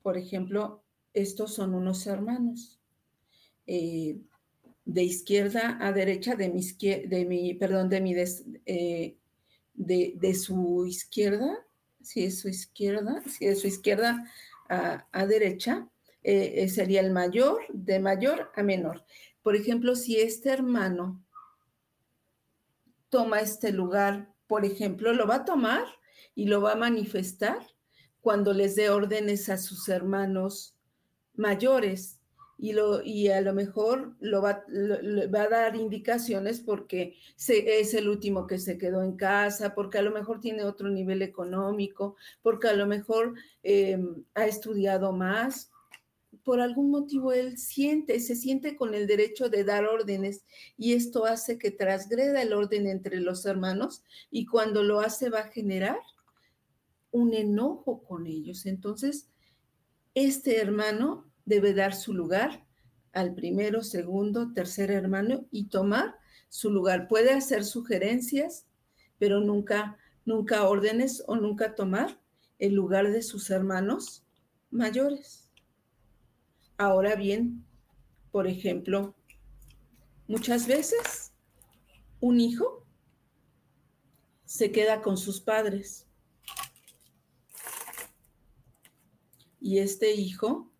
por 0.00 0.16
ejemplo, 0.16 0.82
estos 1.12 1.52
son 1.52 1.74
unos 1.74 2.06
hermanos. 2.06 2.80
Eh, 3.66 4.18
de 4.84 5.02
izquierda 5.02 5.78
a 5.80 5.92
derecha, 5.92 6.36
de 6.36 6.50
mi, 6.50 6.60
de 6.60 7.24
mi 7.24 7.54
perdón, 7.54 7.88
de 7.88 8.00
mi, 8.02 8.14
eh, 8.66 9.16
de, 9.72 10.34
su 10.34 10.84
izquierda, 10.86 11.66
si 12.02 12.24
es 12.24 12.40
su 12.40 12.48
izquierda, 12.48 13.22
si 13.26 13.46
es 13.46 13.62
su 13.62 13.66
izquierda 13.66 14.30
a, 14.68 15.26
derecha, 15.26 15.88
eh, 16.22 16.68
sería 16.68 17.00
el 17.00 17.12
mayor, 17.12 17.62
de 17.70 17.98
mayor 17.98 18.50
a 18.54 18.62
menor. 18.62 19.04
Por 19.42 19.56
ejemplo, 19.56 19.96
si 19.96 20.20
este 20.20 20.50
hermano 20.50 21.24
toma 23.08 23.40
este 23.40 23.72
lugar, 23.72 24.34
por 24.46 24.64
ejemplo, 24.64 25.14
lo 25.14 25.26
va 25.26 25.36
a 25.36 25.44
tomar 25.44 25.84
y 26.34 26.46
lo 26.46 26.60
va 26.60 26.72
a 26.72 26.76
manifestar 26.76 27.58
cuando 28.20 28.52
les 28.52 28.74
dé 28.74 28.90
órdenes 28.90 29.48
a 29.48 29.56
sus 29.56 29.88
hermanos 29.88 30.76
mayores 31.34 32.20
y, 32.64 33.28
a 33.28 33.40
lo 33.42 33.52
mejor 33.52 34.16
lo 34.20 34.40
va, 34.40 34.64
a 34.64 35.48
dar 35.48 35.76
indicaciones 35.76 36.60
porque 36.60 37.14
es 37.36 37.92
el 37.92 38.08
último 38.08 38.46
que 38.46 38.58
se 38.58 38.78
quedó 38.78 39.02
en 39.02 39.16
casa, 39.16 39.74
porque 39.74 39.98
a 39.98 40.02
lo 40.02 40.10
mejor 40.10 40.40
tiene 40.40 40.64
otro 40.64 40.88
nivel 40.88 41.20
económico, 41.20 42.16
porque 42.40 42.68
a 42.68 42.72
lo 42.72 42.86
mejor 42.86 43.34
em, 43.62 44.24
ha 44.34 44.46
estudiado 44.46 45.12
más. 45.12 45.70
Por 46.42 46.60
algún 46.60 46.90
motivo 46.90 47.32
él 47.32 47.58
siente, 47.58 48.18
se 48.20 48.34
siente 48.34 48.76
con 48.76 48.94
el 48.94 49.06
derecho 49.06 49.50
de 49.50 49.64
dar 49.64 49.84
órdenes 49.84 50.44
y 50.78 50.94
esto 50.94 51.26
hace 51.26 51.58
que 51.58 51.70
transgreda 51.70 52.40
el 52.40 52.54
orden 52.54 52.86
entre 52.86 53.20
los 53.20 53.44
hermanos 53.44 54.02
y 54.30 54.46
cuando 54.46 54.82
lo 54.82 55.00
hace 55.00 55.28
va 55.28 55.40
a 55.40 55.50
generar 55.50 55.98
un 57.10 57.34
enojo 57.34 58.02
con 58.02 58.26
ellos. 58.26 58.64
Entonces, 58.64 59.28
este 60.14 60.60
hermano 60.60 61.33
debe 61.44 61.74
dar 61.74 61.94
su 61.94 62.14
lugar 62.14 62.64
al 63.12 63.34
primero, 63.34 63.82
segundo, 63.82 64.52
tercer 64.52 64.90
hermano 64.90 65.46
y 65.50 65.66
tomar 65.66 66.16
su 66.48 66.70
lugar. 66.70 67.08
Puede 67.08 67.32
hacer 67.32 67.64
sugerencias, 67.64 68.66
pero 69.18 69.40
nunca, 69.40 69.98
nunca 70.24 70.66
órdenes 70.68 71.22
o 71.26 71.36
nunca 71.36 71.74
tomar 71.74 72.20
el 72.58 72.74
lugar 72.74 73.10
de 73.10 73.22
sus 73.22 73.50
hermanos 73.50 74.24
mayores. 74.70 75.50
Ahora 76.76 77.14
bien, 77.14 77.64
por 78.32 78.48
ejemplo, 78.48 79.14
muchas 80.26 80.66
veces 80.66 81.32
un 82.20 82.40
hijo 82.40 82.84
se 84.44 84.72
queda 84.72 85.02
con 85.02 85.16
sus 85.16 85.40
padres 85.40 86.06
y 89.60 89.78
este 89.78 90.12
hijo 90.12 90.73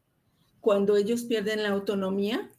cuando 0.64 0.96
ellos 0.96 1.24
pierden 1.24 1.62
la 1.62 1.68
autonomía, 1.68 2.50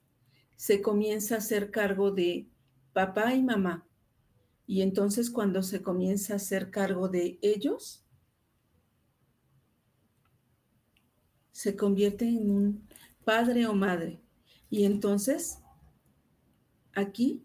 se 0.56 0.80
comienza 0.80 1.34
a 1.34 1.38
hacer 1.40 1.72
cargo 1.72 2.12
de 2.12 2.48
papá 2.94 3.34
y 3.34 3.42
mamá. 3.42 3.88
Y 4.68 4.84
entonces 4.84 5.32
cuando 5.32 5.64
se 5.64 5.82
comienza 5.82 6.34
a 6.34 6.36
hacer 6.36 6.70
cargo 6.70 7.10
de 7.10 7.40
ellos, 7.42 8.06
se 11.52 11.76
convierte 11.76 12.28
en 12.28 12.52
un 12.52 12.88
padre 13.24 13.66
o 13.66 13.74
madre. 13.74 14.22
Y 14.70 14.84
entonces 14.84 15.58
aquí 16.94 17.44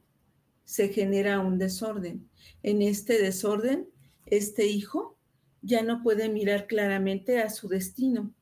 se 0.65 0.91
genera 0.91 1.41
un 1.41 1.57
desorden. 1.57 2.29
En 2.63 2.83
este 2.83 3.19
desorden, 3.19 3.89
este 4.27 4.67
hijo 4.67 5.17
ya 5.63 5.83
no 5.83 6.03
puede 6.03 6.29
mirar 6.29 6.67
claramente 6.67 7.41
a 7.41 7.49
su 7.49 7.67
destino 7.67 8.35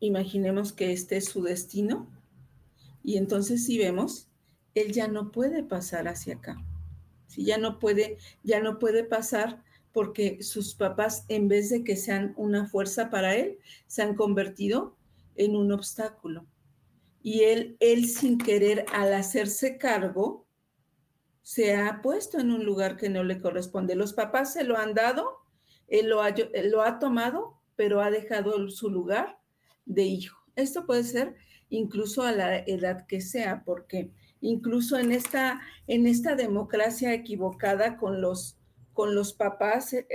imaginemos 0.00 0.72
que 0.72 0.92
este 0.92 1.16
es 1.16 1.26
su 1.26 1.42
destino 1.42 2.08
y 3.02 3.18
entonces 3.18 3.64
si 3.64 3.78
vemos, 3.78 4.28
él 4.74 4.92
ya 4.92 5.08
no 5.08 5.30
puede 5.30 5.62
pasar 5.62 6.08
hacia 6.08 6.34
acá. 6.34 6.64
Si 7.26 7.44
ya 7.44 7.58
no 7.58 7.78
puede, 7.78 8.18
ya 8.42 8.60
no 8.60 8.78
puede 8.78 9.04
pasar 9.04 9.62
porque 9.92 10.42
sus 10.42 10.74
papás, 10.74 11.24
en 11.28 11.48
vez 11.48 11.70
de 11.70 11.84
que 11.84 11.96
sean 11.96 12.32
una 12.36 12.66
fuerza 12.66 13.10
para 13.10 13.36
él, 13.36 13.58
se 13.86 14.02
han 14.02 14.16
convertido 14.16 14.96
en 15.36 15.54
un 15.54 15.70
obstáculo. 15.70 16.46
Y 17.22 17.42
él, 17.42 17.76
él 17.78 18.08
sin 18.08 18.38
querer, 18.38 18.86
al 18.92 19.12
hacerse 19.14 19.78
cargo, 19.78 20.46
se 21.42 21.76
ha 21.76 22.00
puesto 22.02 22.38
en 22.38 22.50
un 22.50 22.64
lugar 22.64 22.96
que 22.96 23.08
no 23.08 23.22
le 23.22 23.40
corresponde. 23.40 23.94
Los 23.94 24.14
papás 24.14 24.52
se 24.54 24.64
lo 24.64 24.78
han 24.78 24.94
dado, 24.94 25.40
él 25.88 26.08
lo 26.08 26.22
ha, 26.22 26.34
lo 26.64 26.82
ha 26.82 26.98
tomado, 26.98 27.60
pero 27.76 28.00
ha 28.00 28.10
dejado 28.10 28.68
su 28.70 28.90
lugar 28.90 29.38
de 29.86 30.04
hijo. 30.04 30.38
Esto 30.56 30.86
puede 30.86 31.04
ser 31.04 31.34
incluso 31.68 32.22
a 32.22 32.32
la 32.32 32.58
edad 32.58 33.06
que 33.06 33.20
sea, 33.20 33.62
porque 33.64 34.12
incluso 34.40 34.98
en 34.98 35.12
esta, 35.12 35.60
en 35.86 36.06
esta 36.06 36.34
democracia 36.34 37.12
equivocada 37.14 37.96
con 37.96 38.20
los, 38.20 38.58
con 38.92 39.14
los 39.14 39.32
papás 39.32 39.92
eh, 39.92 40.06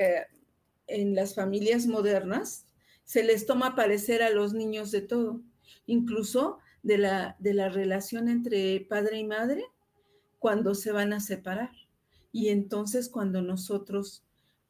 en 0.88 1.16
las 1.16 1.36
familias 1.36 1.88
modernas, 1.88 2.66
se 3.04 3.24
les 3.24 3.46
toma 3.46 3.76
parecer 3.76 4.22
a 4.22 4.30
los 4.30 4.54
niños 4.54 4.92
de 4.92 5.02
todo, 5.02 5.42
incluso 5.86 6.60
de 6.84 6.98
la, 6.98 7.36
de 7.40 7.54
la 7.54 7.70
relación 7.70 8.30
entre 8.30 8.82
padre 8.82 9.18
y 9.18 9.26
madre 9.26 9.66
cuando 10.38 10.76
se 10.76 10.92
van 10.92 11.14
a 11.14 11.20
separar. 11.20 11.72
Y 12.32 12.50
entonces 12.50 13.10
cuando 13.10 13.42
nosotros 13.42 14.24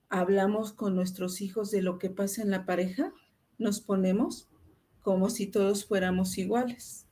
hablamos 0.07 0.73
con 0.73 0.95
nuestros 0.95 1.41
hijos 1.41 1.69
de 1.69 1.81
lo 1.81 1.99
que 1.99 2.09
pasa 2.09 2.41
en 2.41 2.49
la 2.49 2.65
pareja, 2.65 3.13
nos 3.57 3.81
ponemos 3.81 4.48
como 5.09 5.31
si 5.31 5.47
todos 5.47 5.85
fuéramos 5.85 6.37
iguales. 6.37 7.07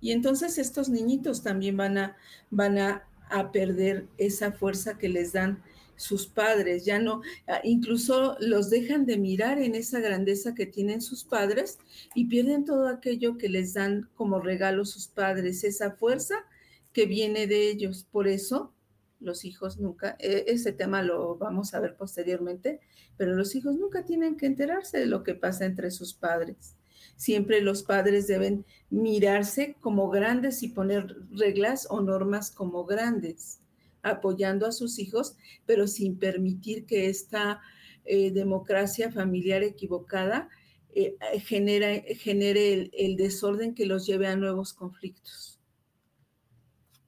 Y 0.00 0.12
entonces 0.12 0.56
estos 0.56 0.88
niñitos 0.88 1.42
también 1.42 1.76
van 1.76 1.98
a, 1.98 2.16
van 2.50 2.78
a, 2.78 3.06
perder 3.52 4.06
esa 4.16 4.50
fuerza 4.50 4.96
que 4.96 5.10
les 5.10 5.34
dan 5.34 5.62
sus 5.94 6.26
padres, 6.26 6.86
ya 6.86 6.98
no, 6.98 7.20
ah, 7.46 7.60
incluso 7.64 8.38
los 8.40 8.70
dejan 8.70 9.04
de 9.04 9.18
mirar 9.18 9.58
en 9.58 9.74
esa 9.74 10.00
grandeza 10.00 10.54
que 10.54 10.64
tienen 10.64 11.02
sus 11.02 11.24
padres 11.24 11.78
y 12.14 12.28
pierden 12.28 12.64
todo 12.64 12.88
aquello 12.88 13.36
que 13.36 13.50
les 13.50 13.74
dan 13.74 14.08
como 14.14 14.40
regalo 14.40 14.86
sus 14.86 15.06
padres, 15.06 15.64
esa 15.64 15.90
fuerza 15.90 16.46
que 16.94 17.04
viene 17.04 17.46
de 17.46 17.68
ellos. 17.68 18.06
Por 18.10 18.26
eso 18.26 18.72
los 19.20 19.44
hijos 19.44 19.78
nunca, 19.78 20.16
e, 20.18 20.46
ese 20.46 20.72
tema 20.72 21.02
lo 21.02 21.36
vamos 21.36 21.74
a 21.74 21.80
ver 21.80 21.94
posteriormente, 21.94 22.80
pero 23.18 23.34
los 23.34 23.54
hijos 23.54 23.74
nunca 23.74 24.06
tienen 24.06 24.38
que 24.38 24.46
enterarse 24.46 24.98
de 24.98 25.06
lo 25.06 25.22
que 25.22 25.34
pasa 25.34 25.66
entre 25.66 25.90
sus 25.90 26.14
padres. 26.14 26.76
Siempre 27.16 27.60
los 27.60 27.82
padres 27.82 28.26
deben 28.26 28.64
mirarse 28.90 29.76
como 29.80 30.10
grandes 30.10 30.62
y 30.62 30.68
poner 30.68 31.16
reglas 31.30 31.86
o 31.90 32.00
normas 32.00 32.50
como 32.50 32.84
grandes, 32.84 33.60
apoyando 34.02 34.66
a 34.66 34.72
sus 34.72 34.98
hijos, 34.98 35.36
pero 35.66 35.86
sin 35.86 36.18
permitir 36.18 36.86
que 36.86 37.08
esta 37.08 37.60
eh, 38.04 38.30
democracia 38.30 39.10
familiar 39.10 39.62
equivocada 39.62 40.48
eh, 40.94 41.16
genere 41.40 42.72
el, 42.72 42.90
el 42.92 43.16
desorden 43.16 43.74
que 43.74 43.86
los 43.86 44.06
lleve 44.06 44.26
a 44.26 44.36
nuevos 44.36 44.74
conflictos. 44.74 45.58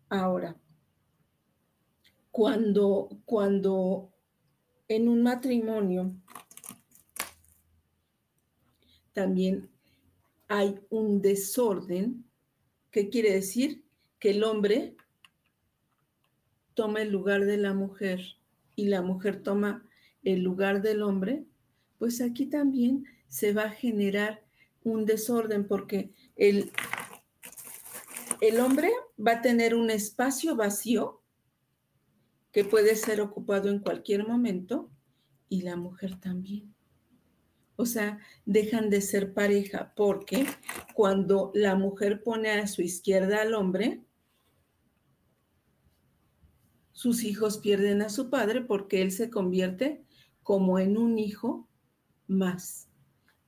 Ahora, 0.08 0.56
cuando, 2.30 3.08
cuando 3.24 4.12
en 4.88 5.08
un 5.08 5.22
matrimonio 5.22 6.14
también 9.12 9.70
hay 10.48 10.80
un 10.90 11.20
desorden, 11.20 12.24
¿qué 12.90 13.08
quiere 13.08 13.32
decir? 13.32 13.84
Que 14.18 14.30
el 14.30 14.44
hombre 14.44 14.96
toma 16.74 17.02
el 17.02 17.10
lugar 17.10 17.44
de 17.44 17.56
la 17.56 17.72
mujer 17.72 18.20
y 18.76 18.86
la 18.86 19.02
mujer 19.02 19.42
toma 19.42 19.88
el 20.22 20.42
lugar 20.42 20.82
del 20.82 21.02
hombre, 21.02 21.44
pues 21.98 22.20
aquí 22.20 22.46
también 22.46 23.04
se 23.28 23.52
va 23.52 23.64
a 23.64 23.70
generar 23.70 24.44
un 24.84 25.04
desorden 25.04 25.66
porque 25.66 26.12
el, 26.36 26.70
el 28.40 28.60
hombre 28.60 28.90
va 29.18 29.32
a 29.32 29.42
tener 29.42 29.74
un 29.74 29.90
espacio 29.90 30.54
vacío 30.54 31.22
que 32.52 32.64
puede 32.64 32.94
ser 32.96 33.20
ocupado 33.20 33.68
en 33.68 33.80
cualquier 33.80 34.26
momento 34.26 34.90
y 35.48 35.62
la 35.62 35.76
mujer 35.76 36.20
también. 36.20 36.75
O 37.76 37.84
sea, 37.86 38.18
dejan 38.46 38.90
de 38.90 39.00
ser 39.00 39.34
pareja 39.34 39.92
porque 39.94 40.46
cuando 40.94 41.52
la 41.54 41.74
mujer 41.74 42.22
pone 42.22 42.50
a 42.50 42.66
su 42.66 42.82
izquierda 42.82 43.42
al 43.42 43.54
hombre, 43.54 44.00
sus 46.92 47.24
hijos 47.24 47.58
pierden 47.58 48.00
a 48.00 48.08
su 48.08 48.30
padre 48.30 48.62
porque 48.62 49.02
él 49.02 49.12
se 49.12 49.28
convierte 49.28 50.02
como 50.42 50.78
en 50.78 50.96
un 50.96 51.18
hijo 51.18 51.68
más. 52.26 52.88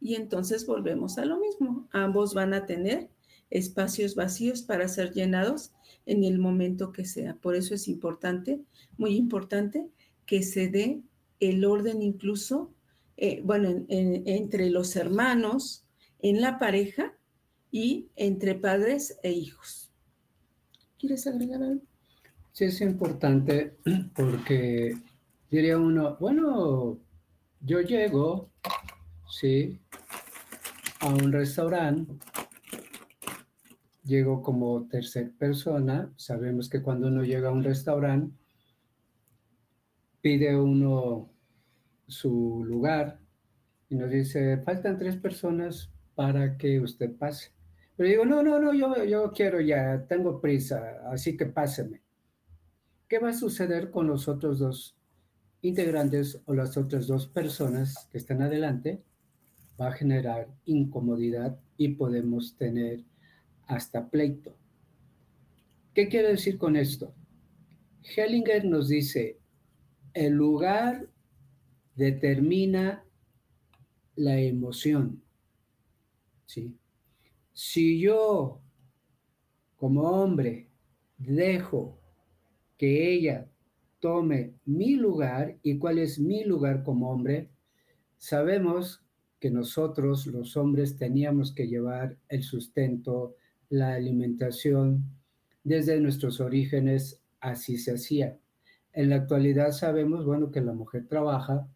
Y 0.01 0.15
entonces 0.15 0.67
volvemos 0.67 1.17
a 1.19 1.25
lo 1.25 1.39
mismo. 1.41 1.89
Ambos 1.93 2.35
van 2.35 2.53
a 2.53 2.67
tener 2.67 3.11
espacios 3.51 4.15
vacíos 4.15 4.63
para 4.63 4.89
ser 4.89 5.13
llenados 5.13 5.73
en 6.07 6.25
el 6.25 6.39
momento 6.39 6.93
que 6.93 7.05
sea. 7.05 7.37
Por 7.37 7.55
eso 7.55 7.75
es 7.75 7.89
importante, 7.89 8.61
muy 8.97 9.17
importante, 9.17 9.89
que 10.27 10.43
se 10.43 10.69
dé 10.69 11.03
el 11.41 11.65
orden 11.65 12.03
incluso, 12.03 12.75
eh, 13.21 13.43
bueno, 13.45 13.85
entre 13.89 14.71
los 14.71 14.95
hermanos, 14.95 15.85
en 16.21 16.41
la 16.41 16.61
pareja 16.61 17.13
y 17.73 18.11
entre 18.15 18.55
padres 18.55 19.19
e 19.25 19.33
hijos. 19.33 19.91
¿Quieres 21.01 21.27
agregar 21.27 21.61
algo? 21.63 21.83
Sí, 22.53 22.67
es 22.67 22.81
importante 22.81 23.77
porque 24.15 24.97
diría 25.51 25.79
uno, 25.79 26.17
bueno, 26.21 26.99
yo 27.61 27.81
llego, 27.81 28.51
sí, 29.29 29.81
a 31.01 31.09
un 31.09 31.33
restaurante, 31.33 32.13
llego 34.05 34.43
como 34.43 34.87
tercer 34.87 35.33
persona, 35.33 36.13
sabemos 36.17 36.69
que 36.69 36.83
cuando 36.83 37.09
uno 37.09 37.25
llega 37.25 37.49
a 37.49 37.53
un 37.53 37.65
restaurante, 37.65 38.33
pide 40.21 40.57
uno 40.57 41.31
su 42.09 42.65
lugar 42.65 43.21
y 43.89 43.95
nos 43.95 44.11
dice, 44.11 44.59
faltan 44.59 44.99
tres 44.99 45.17
personas 45.17 45.91
para 46.15 46.59
que 46.59 46.81
usted 46.81 47.15
pase. 47.17 47.53
Pero 47.97 48.09
digo, 48.09 48.25
no, 48.25 48.43
no, 48.43 48.61
no, 48.61 48.75
yo, 48.75 49.05
yo 49.05 49.33
quiero 49.33 49.61
ya, 49.61 50.05
tengo 50.09 50.41
prisa, 50.41 51.01
así 51.11 51.37
que 51.37 51.47
páseme. 51.47 52.03
¿Qué 53.09 53.19
va 53.19 53.31
a 53.31 53.35
suceder 53.35 53.91
con 53.91 54.07
los 54.07 54.29
otros 54.29 54.59
dos 54.59 54.97
integrantes 55.63 56.41
o 56.45 56.55
las 56.55 56.77
otras 56.77 57.07
dos 57.07 57.27
personas 57.27 58.09
que 58.11 58.19
están 58.19 58.43
adelante? 58.43 59.03
Va 59.81 59.89
a 59.89 59.93
generar 59.93 60.49
incomodidad 60.65 61.59
y 61.77 61.89
podemos 61.91 62.57
tener 62.57 63.05
hasta 63.67 64.09
pleito. 64.09 64.57
¿Qué 65.95 66.09
quiere 66.09 66.29
decir 66.29 66.59
con 66.59 66.77
esto? 66.77 67.15
Hellinger 68.03 68.65
nos 68.65 68.89
dice, 68.89 69.39
el 70.15 70.35
lugar 70.35 71.09
determina 71.99 73.05
la 74.15 74.39
emoción. 74.39 75.21
¿sí? 76.47 76.79
Si 77.53 78.01
yo, 78.01 78.61
como 79.75 80.03
hombre, 80.03 80.71
dejo 81.19 81.99
que 82.77 83.13
ella 83.13 83.51
tome 83.99 84.55
mi 84.65 84.95
lugar, 84.95 85.59
¿y 85.65 85.77
cuál 85.79 85.99
es 85.99 86.21
mi 86.21 86.45
lugar 86.45 86.85
como 86.85 87.11
hombre? 87.11 87.51
Sabemos 88.17 89.05
que 89.41 89.51
nosotros, 89.51 90.25
los 90.29 90.57
hombres, 90.57 90.97
teníamos 90.97 91.53
que 91.53 91.67
llevar 91.67 92.17
el 92.29 92.45
sustento, 92.45 93.35
la 93.71 93.95
alimentación, 93.95 95.03
desde 95.65 95.99
nuestros 95.99 96.41
orígenes, 96.41 97.21
así 97.41 97.77
se 97.77 97.95
hacía. 97.95 98.39
En 98.93 99.11
la 99.11 99.17
actualidad 99.17 99.73
sabemos, 99.73 100.25
bueno, 100.25 100.53
que 100.53 100.61
la 100.61 100.73
mujer 100.73 101.09
trabaja 101.09 101.69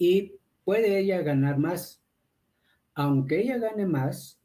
y 0.00 0.40
puede 0.64 0.98
ella 0.98 1.20
ganar 1.20 1.58
más. 1.58 2.02
Aunque 2.94 3.38
ella 3.38 3.58
gane 3.58 3.84
más, 3.84 4.40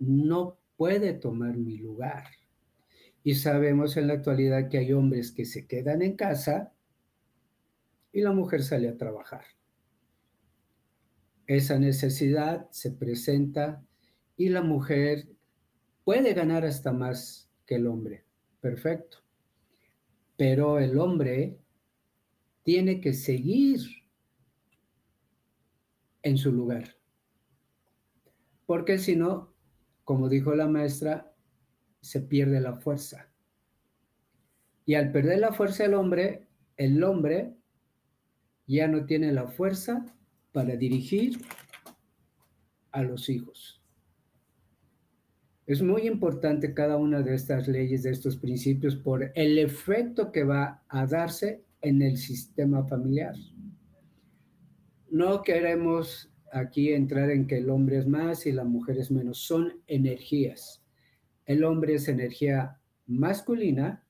no 0.00 0.58
puede 0.76 1.12
tomar 1.12 1.56
mi 1.56 1.78
lugar. 1.78 2.24
Y 3.22 3.36
sabemos 3.36 3.96
en 3.96 4.08
la 4.08 4.14
actualidad 4.14 4.68
que 4.68 4.78
hay 4.78 4.92
hombres 4.92 5.30
que 5.30 5.44
se 5.44 5.68
quedan 5.68 6.02
en 6.02 6.16
casa 6.16 6.72
y 8.12 8.22
la 8.22 8.32
mujer 8.32 8.64
sale 8.64 8.88
a 8.88 8.96
trabajar. 8.96 9.44
Esa 11.46 11.78
necesidad 11.78 12.68
se 12.72 12.90
presenta 12.90 13.86
y 14.36 14.48
la 14.48 14.62
mujer 14.62 15.28
puede 16.02 16.34
ganar 16.34 16.64
hasta 16.64 16.92
más 16.92 17.48
que 17.66 17.76
el 17.76 17.86
hombre. 17.86 18.24
Perfecto. 18.60 19.18
Pero 20.36 20.80
el 20.80 20.98
hombre 20.98 21.56
tiene 22.64 23.00
que 23.00 23.12
seguir 23.12 23.97
en 26.22 26.38
su 26.38 26.52
lugar. 26.52 26.96
Porque 28.66 28.98
si 28.98 29.16
no, 29.16 29.54
como 30.04 30.28
dijo 30.28 30.54
la 30.54 30.66
maestra, 30.66 31.34
se 32.00 32.20
pierde 32.20 32.60
la 32.60 32.74
fuerza. 32.74 33.30
Y 34.84 34.94
al 34.94 35.12
perder 35.12 35.40
la 35.40 35.52
fuerza 35.52 35.84
el 35.84 35.94
hombre, 35.94 36.48
el 36.76 37.02
hombre 37.02 37.54
ya 38.66 38.88
no 38.88 39.04
tiene 39.06 39.32
la 39.32 39.48
fuerza 39.48 40.04
para 40.52 40.76
dirigir 40.76 41.38
a 42.92 43.02
los 43.02 43.28
hijos. 43.28 43.82
Es 45.66 45.82
muy 45.82 46.06
importante 46.06 46.72
cada 46.72 46.96
una 46.96 47.20
de 47.20 47.34
estas 47.34 47.68
leyes, 47.68 48.02
de 48.02 48.10
estos 48.10 48.38
principios, 48.38 48.96
por 48.96 49.30
el 49.34 49.58
efecto 49.58 50.32
que 50.32 50.44
va 50.44 50.82
a 50.88 51.06
darse 51.06 51.62
en 51.82 52.00
el 52.00 52.16
sistema 52.16 52.86
familiar. 52.86 53.34
No 55.10 55.42
queremos 55.42 56.30
aquí 56.52 56.92
entrar 56.92 57.30
en 57.30 57.46
que 57.46 57.58
el 57.58 57.70
hombre 57.70 57.98
es 57.98 58.06
más 58.06 58.46
y 58.46 58.52
la 58.52 58.64
mujer 58.64 58.98
es 58.98 59.10
menos, 59.10 59.38
son 59.38 59.80
energías. 59.86 60.82
El 61.46 61.64
hombre 61.64 61.94
es 61.94 62.08
energía 62.08 62.78
masculina, 63.06 64.04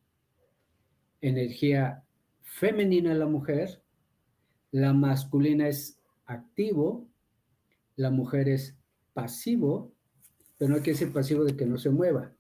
energía 1.21 2.05
femenina 2.43 3.15
la 3.15 3.27
mujer, 3.27 3.83
la 4.71 4.93
masculina 4.93 5.69
es 5.69 6.01
activo, 6.27 7.09
la 7.97 8.11
mujer 8.11 8.49
es 8.49 8.77
pasivo 9.13 9.93
pero 10.59 10.73
no 10.73 10.77
quiere 10.79 10.99
decir 10.99 11.13
pasivo 11.13 11.45
de 11.45 11.57
que 11.57 11.65
no 11.65 11.79
se 11.79 11.89
mueva, 11.89 12.33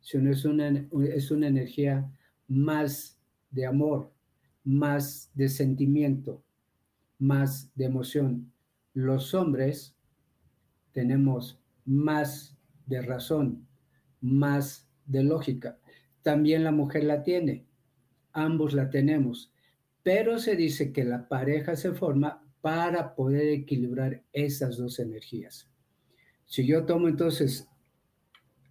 sino 0.00 0.30
es 0.30 0.44
una, 0.44 0.68
es 1.14 1.30
una 1.30 1.46
energía 1.46 2.10
más 2.48 3.16
de 3.50 3.64
amor, 3.64 4.12
más 4.64 5.30
de 5.34 5.48
sentimiento, 5.48 6.42
más 7.20 7.70
de 7.76 7.84
emoción. 7.84 8.52
Los 8.92 9.34
hombres 9.34 9.94
tenemos 10.90 11.62
más 11.84 12.56
de 12.86 13.02
razón, 13.02 13.68
más 14.20 14.88
de 15.06 15.22
lógica. 15.22 15.78
También 16.22 16.64
la 16.64 16.72
mujer 16.72 17.04
la 17.04 17.22
tiene, 17.22 17.66
ambos 18.32 18.74
la 18.74 18.90
tenemos, 18.90 19.52
pero 20.02 20.38
se 20.38 20.56
dice 20.56 20.92
que 20.92 21.04
la 21.04 21.28
pareja 21.28 21.76
se 21.76 21.92
forma 21.92 22.42
para 22.60 23.14
poder 23.14 23.48
equilibrar 23.48 24.22
esas 24.32 24.76
dos 24.76 24.98
energías. 24.98 25.68
Si 26.46 26.66
yo 26.66 26.84
tomo 26.84 27.08
entonces 27.08 27.68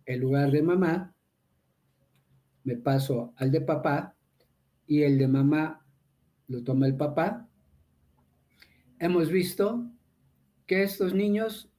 el 0.06 0.20
lugar 0.20 0.52
de 0.52 0.62
mamá, 0.62 1.16
me 2.64 2.76
paso 2.76 3.34
al 3.38 3.52
de 3.52 3.62
papá 3.62 4.16
y 4.86 5.04
el 5.04 5.18
de 5.18 5.28
mamá 5.28 5.86
lo 6.48 6.64
toma 6.64 6.88
el 6.88 6.96
papá, 6.96 7.49
hemos 9.00 9.32
visto 9.32 9.90
que 10.68 10.84
estos 10.84 11.14
niños 11.14 11.72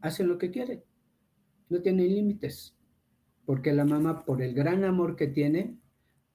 hacen 0.00 0.28
lo 0.28 0.38
que 0.38 0.50
quieren, 0.50 0.82
no 1.68 1.80
tienen 1.80 2.08
límites, 2.14 2.76
porque 3.46 3.72
la 3.72 3.84
mamá, 3.84 4.24
por 4.24 4.42
el 4.42 4.54
gran 4.54 4.84
amor 4.84 5.16
que 5.16 5.28
tiene, 5.28 5.78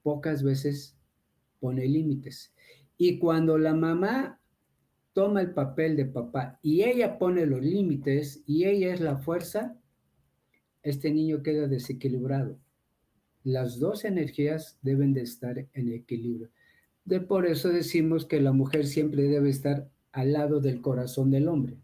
pocas 0.02 0.44
veces 0.44 0.98
pone 1.60 1.86
límites. 1.88 2.54
Y 2.98 3.20
cuando 3.20 3.58
la 3.58 3.74
mamá 3.74 4.40
toma 5.14 5.42
el 5.42 5.54
papel 5.54 5.96
de 5.96 6.06
papá 6.06 6.60
y 6.62 6.84
ella 6.84 7.18
pone 7.18 7.46
los 7.46 7.62
límites 7.62 8.44
y 8.46 8.66
ella 8.66 8.94
es 8.94 9.02
la 9.02 9.18
fuerza, 9.18 9.78
este 10.84 11.12
niño 11.12 11.42
queda 11.42 11.68
desequilibrado. 11.68 12.60
Las 13.44 13.80
dos 13.80 14.06
energías 14.06 14.78
deben 14.82 15.14
de 15.14 15.22
estar 15.22 15.58
en 15.74 15.94
equilibrio. 15.94 16.50
De 17.04 17.20
por 17.20 17.46
eso 17.46 17.70
decimos 17.70 18.26
que 18.26 18.42
la 18.42 18.52
mujer 18.52 18.86
siempre 18.88 19.24
debe 19.24 19.50
estar 19.50 19.90
al 20.16 20.32
lado 20.32 20.62
del 20.62 20.82
corazón 20.82 21.30
del 21.30 21.50
hombre. 21.50 21.78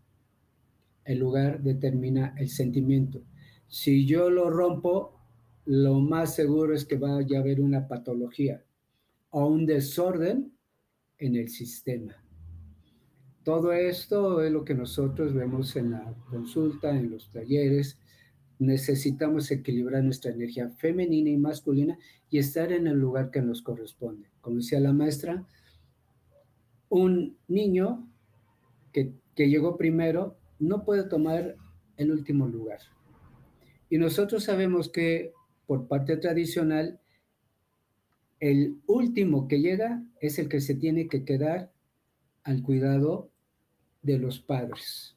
El 1.04 1.20
lugar 1.20 1.62
determina 1.62 2.34
el 2.38 2.48
sentimiento. 2.48 3.22
Si 3.68 4.06
yo 4.06 4.30
lo 4.30 4.50
rompo, 4.50 5.20
lo 5.66 6.00
más 6.00 6.34
seguro 6.34 6.74
es 6.74 6.86
que 6.86 6.96
vaya 6.96 7.38
a 7.38 7.42
haber 7.42 7.60
una 7.60 7.90
patología 7.90 8.64
o 9.32 9.48
un 9.48 9.66
desorden 9.66 10.54
en 11.18 11.36
el 11.36 11.50
sistema. 11.50 12.24
Todo 13.44 13.74
esto 13.74 14.42
es 14.42 14.52
lo 14.52 14.64
que 14.64 14.76
nosotros 14.76 15.34
vemos 15.34 15.76
en 15.76 15.92
la 15.92 16.16
consulta, 16.30 16.98
en 16.98 17.12
los 17.12 17.30
talleres. 17.32 18.00
Necesitamos 18.60 19.52
equilibrar 19.52 20.06
nuestra 20.06 20.32
energía 20.32 20.70
femenina 20.70 21.32
y 21.32 21.38
masculina 21.38 21.98
y 22.30 22.38
estar 22.38 22.72
en 22.72 22.88
el 22.88 22.98
lugar 22.98 23.30
que 23.30 23.42
nos 23.42 23.62
corresponde. 23.62 24.30
Como 24.40 24.58
decía 24.58 24.80
la 24.80 24.94
maestra, 24.94 25.46
un 26.88 27.38
niño 27.48 28.11
que, 28.92 29.14
llegó 29.36 29.76
primero 29.76 30.38
no 30.60 30.86
puede 30.86 31.04
tomar 31.04 31.56
el 31.98 32.12
último 32.12 32.48
lugar. 32.48 32.80
Y 33.90 33.98
nosotros 33.98 34.44
sabemos 34.44 34.90
que 34.90 35.34
por 35.66 35.88
parte 35.88 36.18
tradicional, 36.18 37.00
el 38.40 38.80
último 38.86 39.48
que 39.48 39.60
llega 39.60 40.04
es 40.20 40.38
el 40.38 40.48
que 40.48 40.62
se 40.62 40.76
tiene 40.76 41.08
que 41.08 41.26
quedar 41.26 41.72
al 42.44 42.62
cuidado 42.62 43.32
de 44.02 44.20
los 44.20 44.40
padres. 44.40 45.16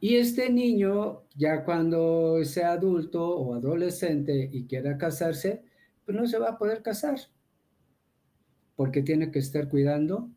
Y 0.00 0.16
este 0.16 0.50
niño, 0.50 1.22
ya 1.34 1.64
cuando 1.64 2.44
sea 2.44 2.72
adulto 2.72 3.24
o 3.24 3.54
adolescente 3.54 4.50
y 4.52 4.66
quiera 4.66 4.98
casarse, 4.98 5.62
pues 6.04 6.16
no 6.16 6.26
se 6.26 6.38
va 6.38 6.50
a 6.50 6.58
poder 6.58 6.82
casar, 6.82 7.18
porque 8.76 9.02
tiene 9.02 9.30
que 9.30 9.38
estar 9.38 9.68
cuidando 9.68 10.30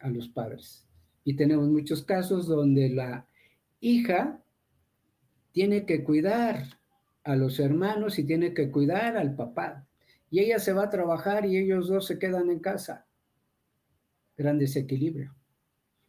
a 0.00 0.08
los 0.08 0.28
padres. 0.28 0.86
Y 1.24 1.36
tenemos 1.36 1.68
muchos 1.68 2.02
casos 2.02 2.46
donde 2.46 2.88
la 2.90 3.26
hija 3.80 4.42
tiene 5.52 5.84
que 5.84 6.04
cuidar 6.04 6.78
a 7.24 7.36
los 7.36 7.58
hermanos 7.60 8.18
y 8.18 8.24
tiene 8.24 8.54
que 8.54 8.70
cuidar 8.70 9.16
al 9.16 9.34
papá. 9.34 9.86
Y 10.30 10.40
ella 10.40 10.58
se 10.58 10.72
va 10.72 10.84
a 10.84 10.90
trabajar 10.90 11.46
y 11.46 11.58
ellos 11.58 11.88
dos 11.88 12.06
se 12.06 12.18
quedan 12.18 12.50
en 12.50 12.60
casa. 12.60 13.06
Gran 14.36 14.58
desequilibrio. 14.58 15.34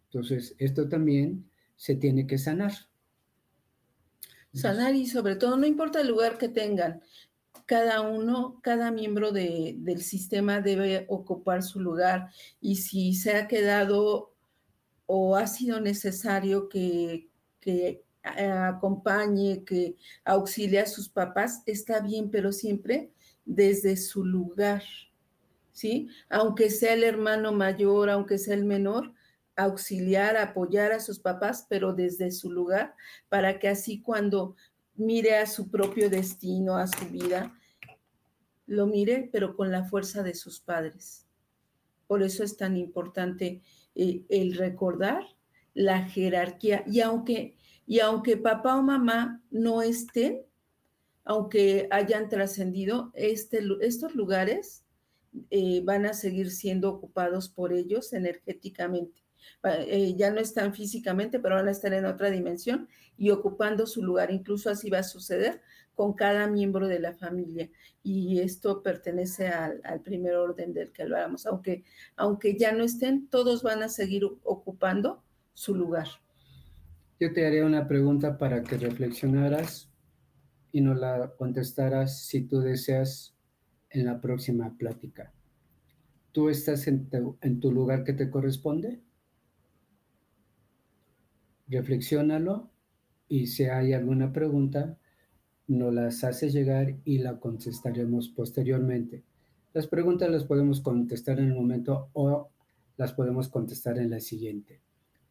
Entonces, 0.06 0.56
esto 0.60 0.88
también 0.88 1.50
se 1.76 1.96
tiene 1.96 2.28
que 2.28 2.38
sanar. 2.38 2.74
Sanar 4.54 4.96
y 4.96 5.08
sobre 5.08 5.38
todo, 5.38 5.58
no 5.58 5.66
importa 5.66 6.02
el 6.02 6.10
lugar 6.10 6.38
que 6.38 6.50
tengan, 6.50 7.02
cada 7.66 8.02
uno, 8.02 8.60
cada 8.62 8.92
miembro 8.92 9.32
del 9.32 10.02
sistema 10.02 10.62
debe 10.62 11.06
ocupar 11.10 11.64
su 11.64 11.80
lugar 11.80 12.30
y 12.60 12.76
si 12.76 13.14
se 13.14 13.36
ha 13.36 13.48
quedado 13.48 14.34
o 15.06 15.36
ha 15.36 15.48
sido 15.48 15.80
necesario 15.80 16.70
que, 16.70 17.30
que 17.60 18.04
acompañe, 18.24 19.64
que 19.64 19.96
auxilie 20.24 20.80
a 20.80 20.86
sus 20.86 21.10
papás, 21.10 21.64
está 21.66 22.00
bien, 22.00 22.30
pero 22.30 22.52
siempre 22.52 23.12
desde 23.46 23.98
su 23.98 24.24
lugar, 24.24 24.84
¿sí? 25.72 26.10
Aunque 26.30 26.70
sea 26.70 26.94
el 26.94 27.04
hermano 27.04 27.52
mayor, 27.52 28.10
aunque 28.10 28.38
sea 28.38 28.54
el 28.54 28.66
menor, 28.66 29.14
auxiliar, 29.56 30.38
apoyar 30.38 30.92
a 30.92 31.00
sus 31.00 31.20
papás, 31.20 31.66
pero 31.70 31.94
desde 31.94 32.32
su 32.32 32.52
lugar, 32.52 32.96
para 33.30 33.60
que 33.60 33.68
así 33.68 34.02
cuando 34.02 34.56
mire 34.96 35.38
a 35.38 35.46
su 35.46 35.70
propio 35.70 36.10
destino, 36.10 36.76
a 36.76 36.88
su 36.88 37.06
vida, 37.10 37.58
lo 38.68 38.88
mire, 38.88 39.30
pero 39.32 39.56
con 39.56 39.72
la 39.72 39.84
fuerza 39.84 40.24
de 40.24 40.34
sus 40.34 40.60
padres. 40.60 41.26
Por 42.08 42.24
eso 42.24 42.44
es 42.44 42.58
tan 42.58 42.78
importante 42.78 43.62
eh, 43.96 44.24
el 44.30 44.56
recordar 44.56 45.24
la 45.74 46.04
jerarquía. 46.04 46.84
Y 46.88 47.02
aunque 47.02 47.56
y 47.92 48.00
aunque 48.00 48.38
papá 48.38 48.78
o 48.78 48.84
mamá 48.84 49.44
no 49.50 49.82
estén, 49.82 50.44
aunque 51.26 51.90
hayan 51.92 52.30
trascendido, 52.30 53.12
este, 53.16 53.60
estos 53.82 54.16
lugares 54.16 54.86
eh, 55.50 55.82
van 55.84 56.06
a 56.06 56.14
seguir 56.14 56.52
siendo 56.52 56.90
ocupados 56.90 57.50
por 57.50 57.74
ellos 57.74 58.14
energéticamente. 58.14 59.22
Eh, 59.64 60.16
ya 60.18 60.32
no 60.32 60.40
están 60.40 60.74
físicamente, 60.74 61.40
pero 61.40 61.56
van 61.56 61.68
a 61.68 61.72
estar 61.72 61.94
en 61.94 62.06
otra 62.06 62.30
dimensión 62.30 62.88
y 63.18 63.30
ocupando 63.32 63.86
su 63.86 64.04
lugar. 64.04 64.32
Incluso 64.32 64.70
así 64.70 64.90
va 64.90 65.00
a 65.00 65.04
suceder 65.04 65.62
con 65.96 66.14
cada 66.14 66.48
miembro 66.48 66.88
de 66.88 67.00
la 67.00 67.14
familia. 67.14 67.70
Y 68.04 68.40
esto 68.40 68.82
pertenece 68.82 69.48
al, 69.48 70.02
primer 70.04 70.36
orden 70.36 70.74
del 70.74 70.92
que 70.92 71.04
hablábamos. 71.04 71.46
Aunque, 71.46 71.84
aunque 72.16 72.58
ya 72.58 72.72
no 72.72 72.84
estén, 72.84 73.28
todos 73.28 73.62
van 73.62 73.84
a 73.84 73.90
seguir 73.90 74.24
ocupando 74.44 75.24
su 75.54 75.76
lugar. 75.76 76.08
Yo 77.20 77.32
te 77.34 77.46
haré 77.46 77.64
una 77.64 77.88
pregunta 77.88 78.38
para 78.40 78.64
que 78.64 78.78
reflexionaras 78.78 79.92
y 80.72 80.82
nos 80.82 80.98
la 80.98 81.34
contestaras 81.38 82.26
si 82.26 82.42
tú 82.42 82.62
deseas 82.62 83.36
en 83.92 84.06
la 84.06 84.20
próxima 84.22 84.76
plática. 84.78 85.32
¿Tú 86.32 86.50
estás 86.50 86.88
en 86.88 87.60
tu, 87.60 87.72
lugar 87.72 88.04
que 88.04 88.14
te 88.14 88.30
corresponde? 88.30 89.02
Reflexiónalo 91.72 92.70
y 93.28 93.48
si 93.48 93.64
hay 93.64 93.94
alguna 93.94 94.32
pregunta, 94.32 95.00
nos 95.68 95.92
las 95.94 96.24
haces 96.24 96.54
llegar 96.54 96.98
y 97.04 97.18
la 97.18 97.40
contestaremos 97.40 98.30
posteriormente. 98.30 99.24
Las 99.74 99.88
preguntas 99.88 100.30
las 100.30 100.44
podemos 100.44 100.82
contestar 100.82 101.40
en 101.40 101.48
el 101.48 101.56
momento 101.56 102.10
o 102.14 102.52
las 102.98 103.14
podemos 103.14 103.50
contestar 103.50 103.98
en 103.98 104.12
la 104.12 104.20
siguiente. 104.20 104.82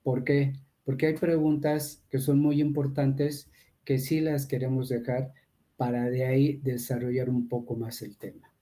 ¿Por 0.02 0.24
qué? 0.24 0.54
porque 0.90 1.06
hay 1.06 1.14
preguntas 1.14 2.02
que 2.10 2.18
son 2.18 2.40
muy 2.40 2.60
importantes 2.60 3.48
que 3.84 3.98
sí 3.98 4.20
las 4.20 4.46
queremos 4.46 4.88
dejar 4.88 5.32
para 5.76 6.10
de 6.10 6.24
ahí 6.24 6.56
desarrollar 6.64 7.30
un 7.30 7.48
poco 7.48 7.76
más 7.76 8.02
el 8.02 8.16
tema. 8.16 8.52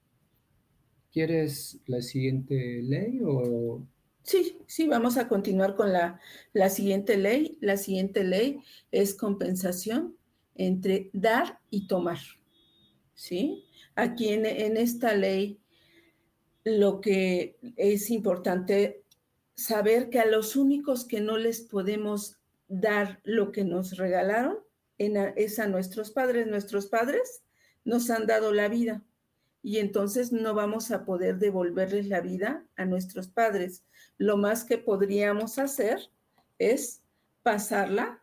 ¿Quieres 1.10 1.80
la 1.86 2.02
siguiente 2.02 2.82
ley 2.82 3.20
o...? 3.24 3.82
Sí, 4.28 4.58
sí, 4.66 4.86
vamos 4.86 5.16
a 5.16 5.26
continuar 5.26 5.74
con 5.74 5.90
la, 5.90 6.20
la 6.52 6.68
siguiente 6.68 7.16
ley. 7.16 7.56
La 7.62 7.78
siguiente 7.78 8.24
ley 8.24 8.60
es 8.92 9.14
compensación 9.14 10.18
entre 10.54 11.08
dar 11.14 11.60
y 11.70 11.86
tomar. 11.86 12.18
¿Sí? 13.14 13.64
Aquí 13.94 14.28
en, 14.28 14.44
en 14.44 14.76
esta 14.76 15.14
ley 15.14 15.62
lo 16.62 17.00
que 17.00 17.56
es 17.76 18.10
importante 18.10 19.02
saber 19.54 20.10
que 20.10 20.20
a 20.20 20.26
los 20.26 20.56
únicos 20.56 21.06
que 21.06 21.22
no 21.22 21.38
les 21.38 21.62
podemos 21.62 22.36
dar 22.68 23.20
lo 23.24 23.50
que 23.50 23.64
nos 23.64 23.96
regalaron 23.96 24.58
es 24.98 25.58
a 25.58 25.68
nuestros 25.68 26.10
padres. 26.10 26.46
Nuestros 26.46 26.88
padres 26.88 27.44
nos 27.82 28.10
han 28.10 28.26
dado 28.26 28.52
la 28.52 28.68
vida 28.68 29.02
y 29.62 29.78
entonces 29.78 30.32
no 30.32 30.54
vamos 30.54 30.90
a 30.90 31.04
poder 31.04 31.38
devolverles 31.38 32.08
la 32.08 32.20
vida 32.20 32.66
a 32.76 32.84
nuestros 32.84 33.28
padres. 33.28 33.84
Lo 34.18 34.36
más 34.36 34.64
que 34.64 34.78
podríamos 34.78 35.58
hacer 35.58 36.10
es 36.58 37.02
pasarla 37.42 38.22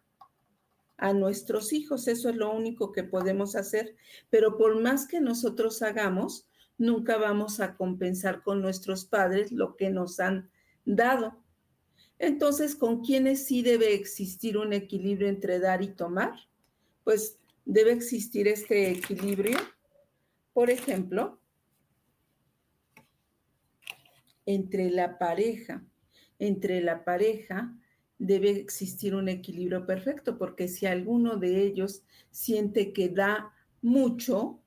a 0.98 1.14
nuestros 1.14 1.74
hijos. 1.74 2.08
Eso 2.08 2.30
es 2.30 2.36
lo 2.36 2.54
único 2.54 2.92
que 2.92 3.04
podemos 3.04 3.56
hacer. 3.56 3.96
Pero 4.30 4.58
por 4.58 4.82
más 4.82 5.08
que 5.08 5.20
nosotros 5.20 5.82
hagamos, 5.82 6.48
nunca 6.78 7.18
vamos 7.18 7.60
a 7.60 7.76
compensar 7.76 8.44
con 8.44 8.62
nuestros 8.62 9.06
padres 9.06 9.52
lo 9.52 9.76
que 9.76 9.90
nos 9.90 10.20
han 10.20 10.50
dado. 10.86 11.42
Entonces, 12.20 12.76
¿con 12.76 13.02
quiénes 13.02 13.46
sí 13.46 13.62
debe 13.62 13.94
existir 13.94 14.58
un 14.58 14.74
equilibrio 14.74 15.28
entre 15.28 15.60
dar 15.60 15.82
y 15.82 15.88
tomar? 15.88 16.34
Pues 17.04 17.40
debe 17.66 17.92
existir 17.92 18.48
este 18.48 18.92
equilibrio, 18.92 19.58
por 20.54 20.70
ejemplo, 20.70 21.40
entre 24.46 24.90
la 24.90 25.18
pareja. 25.18 25.84
Entre 26.40 26.82
la 26.82 27.04
pareja 27.04 27.74
debe 28.18 28.52
existir 28.52 29.16
un 29.16 29.30
equilibrio 29.30 29.86
perfecto, 29.86 30.38
porque 30.38 30.68
si 30.68 30.86
alguno 30.86 31.38
de 31.38 31.64
ellos 31.64 32.04
siente 32.32 32.94
que 32.94 33.10
da 33.10 33.54
mucho, 33.82 34.62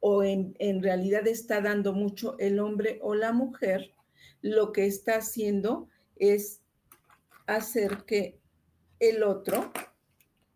o 0.00 0.22
en, 0.22 0.82
realidad 0.82 1.26
está 1.26 1.60
dando 1.60 1.92
mucho 1.92 2.38
el 2.38 2.60
hombre 2.60 2.98
o 3.02 3.14
la 3.14 3.32
mujer, 3.32 3.92
lo 4.42 4.72
que 4.72 4.86
está 4.86 5.16
haciendo 5.16 5.88
es 6.16 6.62
hacer 7.46 8.04
que 8.04 8.38
el 9.00 9.22
otro 9.22 9.72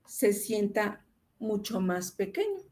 se 0.06 0.32
sienta 0.32 1.04
mucho 1.38 1.80
más 1.80 2.12
pequeño. 2.12 2.62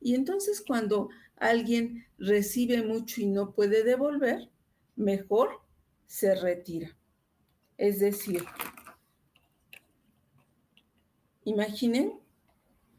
Y 0.00 0.14
entonces 0.14 0.62
cuando 0.66 1.08
alguien 1.40 2.06
recibe 2.18 2.82
mucho 2.82 3.20
y 3.20 3.26
no 3.26 3.52
puede 3.52 3.82
devolver, 3.82 4.48
mejor 4.94 5.60
se 6.06 6.34
retira. 6.34 6.96
Es 7.76 7.98
decir, 7.98 8.44
imaginen 11.44 12.20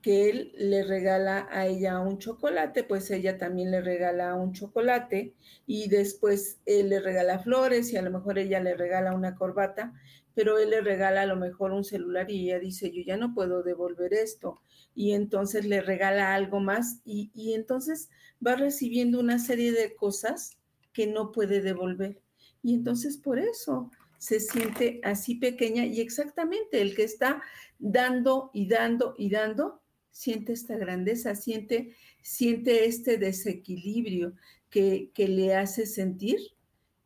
que 0.01 0.29
él 0.29 0.51
le 0.57 0.83
regala 0.83 1.47
a 1.51 1.67
ella 1.67 1.99
un 1.99 2.17
chocolate, 2.17 2.83
pues 2.83 3.11
ella 3.11 3.37
también 3.37 3.69
le 3.69 3.81
regala 3.81 4.33
un 4.33 4.51
chocolate 4.51 5.35
y 5.67 5.89
después 5.89 6.59
él 6.65 6.89
le 6.89 6.99
regala 6.99 7.37
flores 7.37 7.93
y 7.93 7.97
a 7.97 8.01
lo 8.01 8.09
mejor 8.09 8.39
ella 8.39 8.59
le 8.59 8.75
regala 8.75 9.13
una 9.13 9.35
corbata, 9.35 9.93
pero 10.33 10.57
él 10.57 10.69
le 10.69 10.81
regala 10.81 11.23
a 11.23 11.25
lo 11.25 11.35
mejor 11.35 11.71
un 11.71 11.83
celular 11.83 12.29
y 12.29 12.45
ella 12.45 12.59
dice, 12.59 12.91
yo 12.91 13.01
ya 13.03 13.17
no 13.17 13.33
puedo 13.33 13.63
devolver 13.63 14.13
esto. 14.13 14.61
Y 14.95 15.13
entonces 15.13 15.65
le 15.65 15.81
regala 15.81 16.33
algo 16.33 16.59
más 16.59 17.01
y, 17.05 17.31
y 17.33 17.53
entonces 17.53 18.09
va 18.45 18.55
recibiendo 18.55 19.19
una 19.19 19.39
serie 19.39 19.71
de 19.71 19.95
cosas 19.95 20.57
que 20.93 21.07
no 21.07 21.31
puede 21.31 21.61
devolver. 21.61 22.21
Y 22.63 22.73
entonces 22.73 23.17
por 23.17 23.39
eso 23.39 23.91
se 24.17 24.39
siente 24.39 25.01
así 25.03 25.35
pequeña 25.35 25.85
y 25.85 25.99
exactamente 25.99 26.81
el 26.81 26.95
que 26.95 27.03
está 27.03 27.41
dando 27.79 28.51
y 28.53 28.67
dando 28.67 29.15
y 29.17 29.31
dando, 29.31 29.81
siente 30.11 30.53
esta 30.53 30.77
grandeza, 30.77 31.33
siente, 31.35 31.95
siente 32.21 32.85
este 32.85 33.17
desequilibrio 33.17 34.33
que, 34.69 35.09
que 35.13 35.27
le 35.27 35.55
hace 35.55 35.87
sentir 35.87 36.37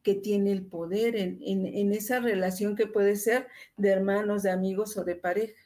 que 0.06 0.14
tiene 0.14 0.52
el 0.52 0.64
poder 0.64 1.16
en, 1.16 1.40
en, 1.42 1.92
esa 1.92 2.20
relación 2.20 2.76
que 2.76 2.86
puede 2.86 3.16
ser 3.16 3.48
de 3.76 3.90
hermanos, 3.90 4.44
de 4.44 4.52
amigos 4.52 4.96
o 4.98 5.04
de 5.04 5.16
pareja. 5.16 5.60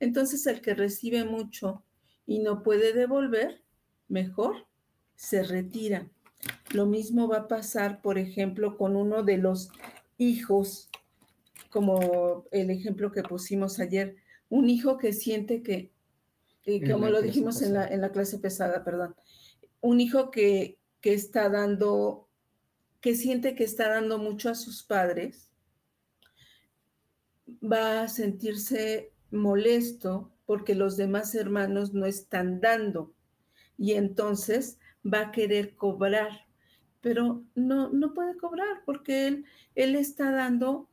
Entonces 0.00 0.46
el 0.46 0.60
que 0.60 0.74
recibe 0.74 1.24
mucho 1.24 1.82
y 2.26 2.40
no 2.40 2.62
puede 2.62 2.92
devolver, 2.92 3.62
mejor 4.06 4.66
se 5.16 5.44
retira. 5.44 6.10
Lo 6.74 6.84
mismo 6.84 7.26
va 7.26 7.38
a 7.38 7.48
pasar, 7.48 8.02
por 8.02 8.18
ejemplo, 8.18 8.76
con 8.76 8.96
uno 8.96 9.22
de 9.22 9.38
los 9.38 9.70
hijos, 10.18 10.90
como 11.70 12.44
el 12.50 12.68
ejemplo 12.68 13.10
que 13.10 13.22
pusimos 13.22 13.80
ayer, 13.80 14.16
un 14.50 14.68
hijo 14.68 14.98
que 14.98 15.14
siente 15.14 15.62
que, 15.62 15.90
como 16.86 17.08
lo 17.08 17.22
dijimos 17.22 17.62
en 17.62 17.72
la, 17.72 17.88
en 17.88 18.02
la, 18.02 18.12
clase 18.12 18.38
pesada, 18.40 18.84
perdón, 18.84 19.14
un 19.80 20.00
hijo 20.00 20.30
que, 20.30 20.76
que 21.00 21.14
está 21.14 21.48
dando 21.48 22.28
que 23.00 23.14
siente 23.14 23.54
que 23.54 23.64
está 23.64 23.88
dando 23.88 24.18
mucho 24.18 24.50
a 24.50 24.54
sus 24.54 24.82
padres, 24.82 25.50
va 27.62 28.02
a 28.02 28.08
sentirse 28.08 29.12
molesto 29.30 30.32
porque 30.46 30.74
los 30.74 30.96
demás 30.96 31.34
hermanos 31.34 31.94
no 31.94 32.06
están 32.06 32.60
dando. 32.60 33.14
Y 33.78 33.92
entonces 33.92 34.78
va 35.02 35.20
a 35.20 35.32
querer 35.32 35.74
cobrar, 35.76 36.46
pero 37.00 37.42
no, 37.54 37.90
no 37.90 38.12
puede 38.12 38.36
cobrar 38.36 38.82
porque 38.84 39.26
él, 39.26 39.44
él 39.74 39.94
está 39.94 40.30
dando 40.30 40.90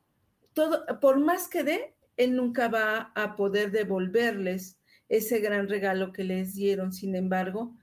todo, 0.54 0.86
por 1.00 1.20
más 1.20 1.50
que 1.50 1.64
dé, 1.64 1.96
él 2.16 2.36
nunca 2.36 2.68
va 2.68 3.12
a 3.16 3.36
poder 3.36 3.72
devolverles 3.72 4.80
ese 5.10 5.40
gran 5.40 5.68
regalo 5.68 6.12
que 6.12 6.24
les 6.24 6.56
dieron, 6.56 6.94
sin 6.94 7.16
embargo, 7.16 7.76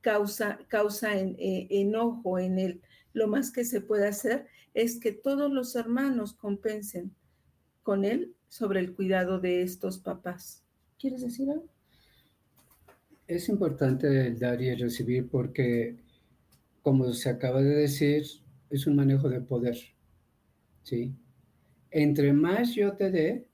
causa, 0.00 0.58
causa 0.68 1.18
en, 1.18 1.36
eh, 1.38 1.66
enojo 1.70 2.38
en 2.38 2.58
él 2.58 2.82
lo 3.12 3.28
más 3.28 3.50
que 3.52 3.64
se 3.64 3.80
puede 3.80 4.06
hacer 4.06 4.46
es 4.74 4.98
que 4.98 5.12
todos 5.12 5.50
los 5.50 5.76
hermanos 5.76 6.34
compensen 6.34 7.14
con 7.82 8.04
él 8.04 8.34
sobre 8.48 8.80
el 8.80 8.94
cuidado 8.94 9.40
de 9.40 9.62
estos 9.62 9.98
papás. 9.98 10.64
¿Quieres 10.98 11.22
decir 11.22 11.50
algo? 11.50 11.68
Es 13.26 13.48
importante 13.48 14.26
el 14.26 14.38
dar 14.38 14.60
y 14.60 14.68
el 14.68 14.80
recibir 14.80 15.28
porque, 15.28 15.96
como 16.82 17.12
se 17.12 17.30
acaba 17.30 17.62
de 17.62 17.74
decir, 17.74 18.24
es 18.70 18.86
un 18.86 18.96
manejo 18.96 19.28
de 19.28 19.40
poder. 19.40 19.76
¿sí? 20.82 21.14
Entre 21.90 22.32
más 22.32 22.74
yo 22.74 22.92
te 22.94 23.10
dé, 23.10 23.48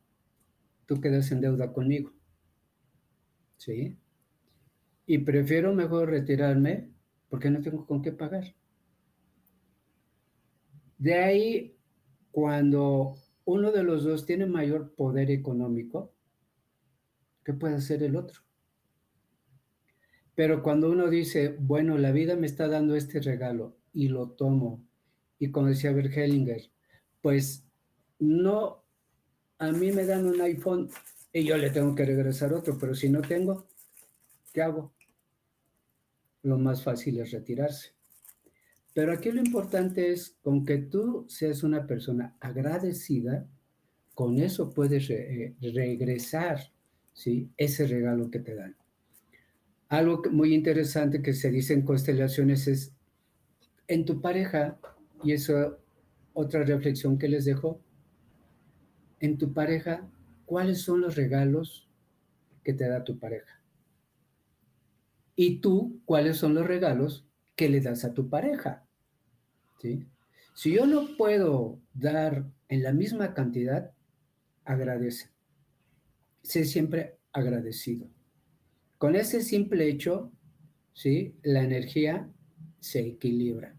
tú 0.86 1.00
quedas 1.00 1.30
en 1.32 1.40
deuda 1.40 1.72
conmigo. 1.72 2.12
¿sí? 3.56 3.96
Y 5.06 5.18
prefiero 5.18 5.74
mejor 5.74 6.10
retirarme 6.10 6.90
porque 7.28 7.50
no 7.50 7.60
tengo 7.60 7.86
con 7.86 8.02
qué 8.02 8.12
pagar. 8.12 8.54
De 10.98 11.14
ahí, 11.14 11.76
cuando 12.32 13.14
uno 13.44 13.72
de 13.72 13.84
los 13.84 14.04
dos 14.04 14.26
tiene 14.26 14.46
mayor 14.46 14.94
poder 14.94 15.30
económico, 15.30 16.12
¿qué 17.44 17.54
puede 17.54 17.76
hacer 17.76 18.02
el 18.02 18.16
otro? 18.16 18.42
Pero 20.34 20.62
cuando 20.62 20.90
uno 20.90 21.08
dice, 21.08 21.56
bueno, 21.58 21.98
la 21.98 22.12
vida 22.12 22.36
me 22.36 22.46
está 22.46 22.68
dando 22.68 22.94
este 22.94 23.20
regalo 23.20 23.76
y 23.92 24.08
lo 24.08 24.30
tomo, 24.30 24.84
y 25.38 25.50
como 25.50 25.68
decía 25.68 25.92
Bergelinger, 25.92 26.70
pues 27.20 27.66
no, 28.18 28.84
a 29.58 29.72
mí 29.72 29.92
me 29.92 30.04
dan 30.04 30.26
un 30.26 30.40
iPhone 30.40 30.90
y 31.32 31.44
yo 31.44 31.56
le 31.56 31.70
tengo 31.70 31.94
que 31.94 32.04
regresar 32.04 32.52
otro, 32.52 32.76
pero 32.78 32.94
si 32.94 33.08
no 33.08 33.22
tengo, 33.22 33.66
¿qué 34.52 34.62
hago? 34.62 34.92
Lo 36.42 36.58
más 36.58 36.82
fácil 36.82 37.20
es 37.20 37.30
retirarse. 37.30 37.97
Pero 38.94 39.12
aquí 39.12 39.30
lo 39.30 39.40
importante 39.40 40.12
es, 40.12 40.36
con 40.42 40.64
que 40.64 40.78
tú 40.78 41.26
seas 41.28 41.62
una 41.62 41.86
persona 41.86 42.36
agradecida, 42.40 43.46
con 44.14 44.38
eso 44.38 44.70
puedes 44.70 45.08
eh, 45.10 45.54
regresar 45.60 46.72
ese 47.56 47.86
regalo 47.86 48.30
que 48.30 48.38
te 48.40 48.54
dan. 48.54 48.76
Algo 49.88 50.22
muy 50.30 50.54
interesante 50.54 51.22
que 51.22 51.32
se 51.32 51.50
dice 51.50 51.74
en 51.74 51.82
constelaciones 51.82 52.68
es, 52.68 52.92
en 53.86 54.04
tu 54.04 54.20
pareja, 54.20 54.78
y 55.22 55.32
eso 55.32 55.78
otra 56.32 56.62
reflexión 56.62 57.18
que 57.18 57.28
les 57.28 57.44
dejo, 57.44 57.80
en 59.20 59.38
tu 59.38 59.52
pareja, 59.52 60.08
¿cuáles 60.46 60.82
son 60.82 61.00
los 61.00 61.16
regalos 61.16 61.88
que 62.62 62.72
te 62.72 62.88
da 62.88 63.02
tu 63.02 63.18
pareja? 63.18 63.60
Y 65.34 65.60
tú, 65.60 66.00
¿cuáles 66.04 66.36
son 66.36 66.54
los 66.54 66.66
regalos 66.66 67.27
que 67.58 67.68
le 67.68 67.80
das 67.80 68.04
a 68.04 68.14
tu 68.14 68.30
pareja? 68.30 68.86
Si 70.54 70.72
yo 70.72 70.86
no 70.86 71.16
puedo 71.18 71.80
dar 71.92 72.46
en 72.68 72.84
la 72.84 72.92
misma 72.92 73.34
cantidad, 73.34 73.92
agradece. 74.64 75.30
Sé 76.40 76.64
siempre 76.64 77.18
agradecido. 77.32 78.08
Con 78.96 79.16
ese 79.16 79.42
simple 79.42 79.88
hecho, 79.88 80.30
¿sí? 80.92 81.34
La 81.42 81.62
energía 81.64 82.30
se 82.78 83.00
equilibra, 83.00 83.74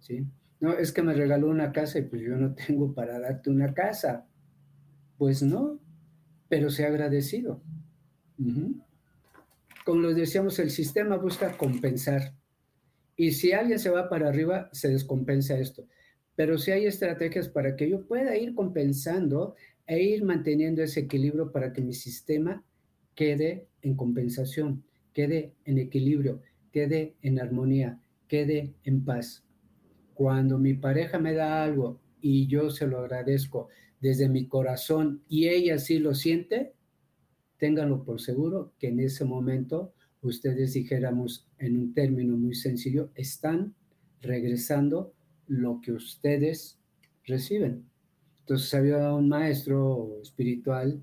¿sí? 0.00 0.26
No, 0.58 0.72
es 0.72 0.90
que 0.90 1.02
me 1.02 1.14
regaló 1.14 1.48
una 1.48 1.70
casa 1.70 2.00
y 2.00 2.02
pues 2.02 2.22
yo 2.22 2.36
no 2.36 2.52
tengo 2.54 2.92
para 2.94 3.20
darte 3.20 3.48
una 3.48 3.72
casa. 3.72 4.26
Pues 5.18 5.40
no, 5.40 5.78
pero 6.48 6.68
sé 6.68 6.84
agradecido. 6.84 7.62
Como 9.84 10.00
lo 10.00 10.14
decíamos, 10.14 10.58
el 10.58 10.70
sistema 10.70 11.16
busca 11.16 11.56
compensar. 11.56 12.39
Y 13.20 13.32
si 13.32 13.52
alguien 13.52 13.78
se 13.78 13.90
va 13.90 14.08
para 14.08 14.30
arriba, 14.30 14.70
se 14.72 14.88
descompensa 14.88 15.58
esto. 15.58 15.86
Pero 16.36 16.56
si 16.56 16.70
hay 16.70 16.86
estrategias 16.86 17.50
para 17.50 17.76
que 17.76 17.86
yo 17.86 18.06
pueda 18.06 18.34
ir 18.34 18.54
compensando 18.54 19.56
e 19.86 20.02
ir 20.02 20.24
manteniendo 20.24 20.82
ese 20.82 21.00
equilibrio 21.00 21.52
para 21.52 21.74
que 21.74 21.82
mi 21.82 21.92
sistema 21.92 22.64
quede 23.14 23.68
en 23.82 23.94
compensación, 23.94 24.84
quede 25.12 25.52
en 25.66 25.76
equilibrio, 25.76 26.40
quede 26.72 27.14
en 27.20 27.38
armonía, 27.38 28.00
quede 28.26 28.72
en 28.84 29.04
paz. 29.04 29.44
Cuando 30.14 30.58
mi 30.58 30.72
pareja 30.72 31.18
me 31.18 31.34
da 31.34 31.62
algo 31.62 32.00
y 32.22 32.46
yo 32.46 32.70
se 32.70 32.86
lo 32.86 33.00
agradezco 33.00 33.68
desde 34.00 34.30
mi 34.30 34.48
corazón 34.48 35.22
y 35.28 35.48
ella 35.48 35.76
sí 35.76 35.98
lo 35.98 36.14
siente, 36.14 36.72
ténganlo 37.58 38.02
por 38.02 38.18
seguro 38.18 38.72
que 38.78 38.88
en 38.88 39.00
ese 39.00 39.26
momento 39.26 39.92
ustedes 40.22 40.74
dijéramos 40.74 41.46
en 41.58 41.78
un 41.78 41.94
término 41.94 42.36
muy 42.36 42.54
sencillo, 42.54 43.10
están 43.14 43.74
regresando 44.20 45.14
lo 45.46 45.80
que 45.80 45.92
ustedes 45.92 46.78
reciben. 47.24 47.84
Entonces 48.40 48.72
había 48.74 49.12
un 49.12 49.28
maestro 49.28 50.18
espiritual 50.22 51.02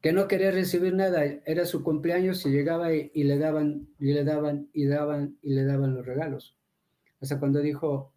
que 0.00 0.12
no 0.12 0.28
quería 0.28 0.50
recibir 0.50 0.94
nada, 0.94 1.24
era 1.24 1.66
su 1.66 1.82
cumpleaños 1.82 2.44
y 2.46 2.50
llegaba 2.50 2.94
y, 2.94 3.10
le 3.24 3.38
daban, 3.38 3.86
y 3.98 4.12
le 4.12 4.24
daban, 4.24 4.68
y 4.72 4.86
daban, 4.86 5.36
y 5.42 5.54
le 5.54 5.64
daban 5.64 5.94
los 5.94 6.06
regalos. 6.06 6.56
Hasta 7.20 7.38
cuando 7.38 7.60
dijo, 7.60 8.12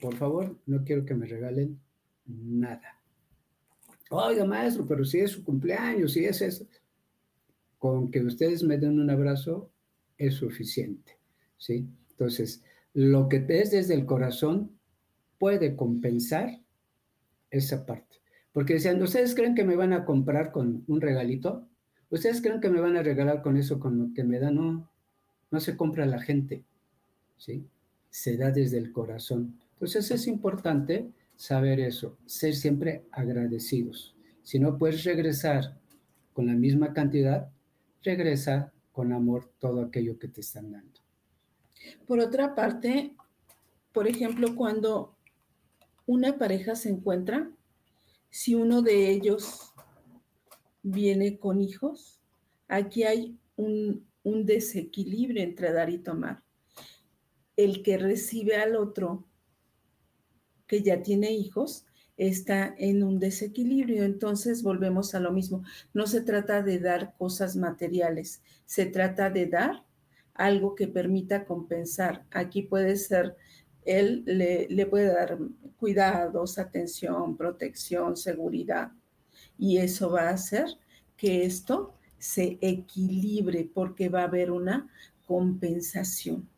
por 0.00 0.16
favor, 0.16 0.58
no 0.66 0.82
quiero 0.82 1.04
que 1.04 1.14
me 1.14 1.26
regalen 1.26 1.80
nada. 2.26 3.00
Oiga, 4.10 4.44
maestro, 4.44 4.84
pero 4.84 5.04
si 5.04 5.20
es 5.20 5.30
su 5.30 5.44
cumpleaños, 5.44 6.12
si 6.12 6.24
es 6.24 6.42
eso 6.42 6.66
con 7.82 8.12
que 8.12 8.20
ustedes 8.20 8.62
me 8.62 8.78
den 8.78 9.00
un 9.00 9.10
abrazo 9.10 9.68
es 10.16 10.34
suficiente, 10.34 11.18
¿sí? 11.58 11.88
Entonces, 12.10 12.62
lo 12.94 13.28
que 13.28 13.44
es 13.48 13.72
desde 13.72 13.94
el 13.94 14.06
corazón 14.06 14.78
puede 15.36 15.74
compensar 15.74 16.60
esa 17.50 17.84
parte. 17.84 18.20
Porque 18.52 18.74
decían, 18.74 19.02
¿ustedes 19.02 19.34
creen 19.34 19.56
que 19.56 19.64
me 19.64 19.74
van 19.74 19.92
a 19.92 20.04
comprar 20.04 20.52
con 20.52 20.84
un 20.86 21.00
regalito? 21.00 21.66
¿Ustedes 22.08 22.40
creen 22.40 22.60
que 22.60 22.70
me 22.70 22.80
van 22.80 22.96
a 22.96 23.02
regalar 23.02 23.42
con 23.42 23.56
eso, 23.56 23.80
con 23.80 23.98
lo 23.98 24.14
que 24.14 24.22
me 24.22 24.38
dan? 24.38 24.54
No, 24.54 24.88
no 25.50 25.58
se 25.58 25.76
compra 25.76 26.06
la 26.06 26.20
gente, 26.20 26.62
¿sí? 27.36 27.66
Se 28.10 28.36
da 28.36 28.52
desde 28.52 28.78
el 28.78 28.92
corazón. 28.92 29.58
Entonces 29.72 30.08
es 30.12 30.28
importante 30.28 31.10
saber 31.34 31.80
eso, 31.80 32.16
ser 32.26 32.54
siempre 32.54 33.06
agradecidos. 33.10 34.14
Si 34.44 34.60
no 34.60 34.78
puedes 34.78 35.02
regresar 35.02 35.80
con 36.32 36.46
la 36.46 36.54
misma 36.54 36.92
cantidad, 36.92 37.50
regresa 38.02 38.72
con 38.92 39.12
amor 39.12 39.50
todo 39.58 39.82
aquello 39.82 40.18
que 40.18 40.28
te 40.28 40.40
están 40.40 40.70
dando. 40.72 41.00
Por 42.06 42.20
otra 42.20 42.54
parte, 42.54 43.14
por 43.92 44.06
ejemplo, 44.06 44.54
cuando 44.54 45.16
una 46.06 46.38
pareja 46.38 46.74
se 46.74 46.90
encuentra, 46.90 47.50
si 48.30 48.54
uno 48.54 48.82
de 48.82 49.10
ellos 49.10 49.72
viene 50.82 51.38
con 51.38 51.60
hijos, 51.60 52.20
aquí 52.68 53.04
hay 53.04 53.38
un, 53.56 54.06
desequilibrio 54.24 55.42
entre 55.42 55.72
dar 55.72 55.90
y 55.90 55.98
tomar. 55.98 56.42
El 57.56 57.82
que 57.82 57.98
recibe 57.98 58.56
al 58.56 58.76
otro 58.76 59.26
que 60.66 60.82
ya 60.82 61.02
tiene 61.02 61.32
hijos 61.32 61.84
está 62.16 62.74
en 62.78 63.02
un 63.02 63.18
desequilibrio. 63.18 64.04
Entonces 64.04 64.62
volvemos 64.62 65.14
a 65.14 65.20
lo 65.20 65.32
mismo. 65.32 65.64
No 65.94 66.06
se 66.06 66.20
trata 66.20 66.62
de 66.62 66.78
dar 66.78 67.14
cosas 67.16 67.56
materiales, 67.56 68.42
se 68.64 68.86
trata 68.86 69.30
de 69.30 69.46
dar 69.46 69.84
algo 70.34 70.74
que 70.74 70.88
permita 70.88 71.44
compensar. 71.44 72.24
Aquí 72.30 72.62
puede 72.62 72.96
ser, 72.96 73.36
él 73.84 74.22
le, 74.26 74.66
le 74.68 74.86
puede 74.86 75.12
dar 75.12 75.38
cuidados, 75.76 76.58
atención, 76.58 77.36
protección, 77.36 78.16
seguridad. 78.16 78.92
Y 79.58 79.78
eso 79.78 80.10
va 80.10 80.28
a 80.28 80.34
hacer 80.34 80.66
que 81.16 81.44
esto 81.44 81.94
se 82.18 82.58
equilibre 82.60 83.68
porque 83.72 84.08
va 84.08 84.22
a 84.22 84.26
haber 84.26 84.50
una 84.50 84.88
compensación. 85.26 86.48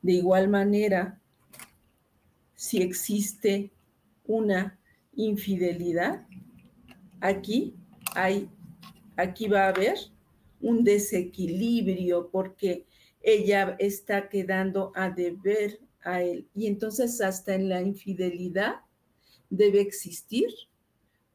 De 0.00 0.12
igual 0.12 0.48
manera, 0.48 1.20
si 2.54 2.80
existe 2.80 3.72
una 4.24 4.78
infidelidad, 5.14 6.26
aquí 7.20 7.74
hay, 8.14 8.48
aquí 9.16 9.48
va 9.48 9.64
a 9.64 9.68
haber 9.68 9.96
un 10.60 10.84
desequilibrio 10.84 12.28
porque 12.30 12.86
ella 13.20 13.76
está 13.78 14.28
quedando 14.28 14.92
a 14.94 15.10
deber 15.10 15.78
a 16.02 16.22
él. 16.22 16.48
Y 16.54 16.66
entonces 16.66 17.20
hasta 17.20 17.54
en 17.54 17.68
la 17.68 17.82
infidelidad 17.82 18.76
debe 19.50 19.80
existir 19.80 20.48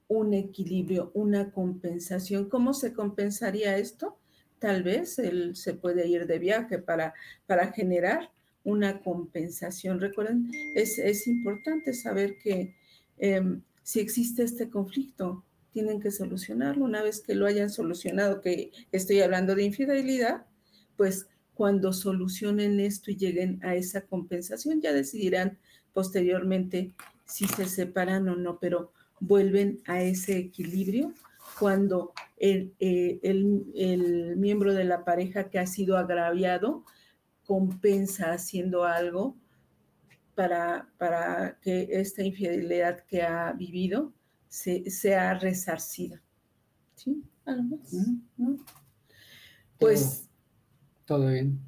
un 0.08 0.34
equilibrio, 0.34 1.12
una 1.14 1.52
compensación. 1.52 2.50
¿Cómo 2.50 2.74
se 2.74 2.94
compensaría 2.94 3.78
esto? 3.78 4.18
Tal 4.60 4.84
vez 4.84 5.20
él 5.20 5.56
se 5.56 5.74
puede 5.74 6.08
ir 6.08 6.26
de 6.26 6.40
viaje 6.40 6.80
para, 6.80 7.14
para 7.46 7.72
generar 7.72 8.32
una 8.64 9.02
compensación. 9.02 10.00
Recuerden, 10.00 10.50
es, 10.76 10.98
es 10.98 11.28
importante 11.28 11.94
saber 11.94 12.38
que 12.40 12.74
Em, 13.18 13.62
si 13.88 14.02
existe 14.02 14.44
este 14.44 14.70
conflicto, 14.70 15.46
tienen 15.72 16.02
que 16.02 16.12
solucionarlo. 16.12 16.84
Una 16.84 17.02
vez 17.02 17.22
que 17.22 17.36
lo 17.36 17.46
hayan 17.46 17.70
solucionado, 17.70 18.42
que 18.42 18.74
estoy 18.92 19.22
hablando 19.22 19.56
de 19.56 19.64
infidelidad, 19.64 20.46
pues 20.98 21.28
cuando 21.54 21.94
solucionen 21.94 22.82
esto 22.82 23.12
y 23.12 23.16
lleguen 23.16 23.62
a 23.64 23.76
esa 23.76 24.02
compensación, 24.02 24.82
ya 24.82 24.92
decidirán 24.92 25.58
posteriormente 25.94 26.92
si 27.24 27.48
se 27.48 27.64
separan 27.64 28.28
o 28.28 28.36
no, 28.36 28.60
pero 28.60 28.92
vuelven 29.22 29.80
a 29.86 30.02
ese 30.02 30.38
equilibrio 30.38 31.14
cuando 31.58 32.12
el, 32.36 32.74
eh, 32.82 33.22
el 33.24 34.36
miembro 34.36 34.74
de 34.74 34.84
la 34.84 35.06
pareja 35.06 35.50
que 35.50 35.60
ha 35.60 35.66
sido 35.66 35.96
agraviado 35.96 36.84
compensa 37.46 38.34
haciendo 38.34 38.84
algo 38.84 39.38
para, 40.38 40.88
para 41.00 41.58
que 41.62 41.88
esta 41.90 42.22
infidelidad 42.22 43.04
que 43.06 43.24
ha 43.24 43.52
vivido 43.54 44.14
se, 44.48 44.88
sea 44.92 45.34
resarcida. 45.34 46.22
¿Sí? 46.94 47.24
¿Algo 47.44 47.80
más? 48.38 48.60
Pues... 49.80 50.30
Todo, 51.06 51.30
bien. 51.30 51.60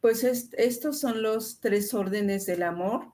Pues 0.00 0.24
estos 0.24 0.98
son 0.98 1.22
los 1.22 1.60
tres 1.60 1.94
órdenes 1.94 2.46
del 2.46 2.64
amor. 2.64 3.12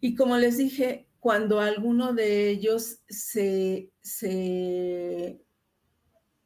Y 0.00 0.14
como 0.14 0.36
les 0.36 0.56
dije, 0.56 1.08
cuando 1.18 1.58
alguno 1.58 2.12
de 2.12 2.50
ellos 2.50 3.00
se, 3.08 3.90
se, 4.00 5.44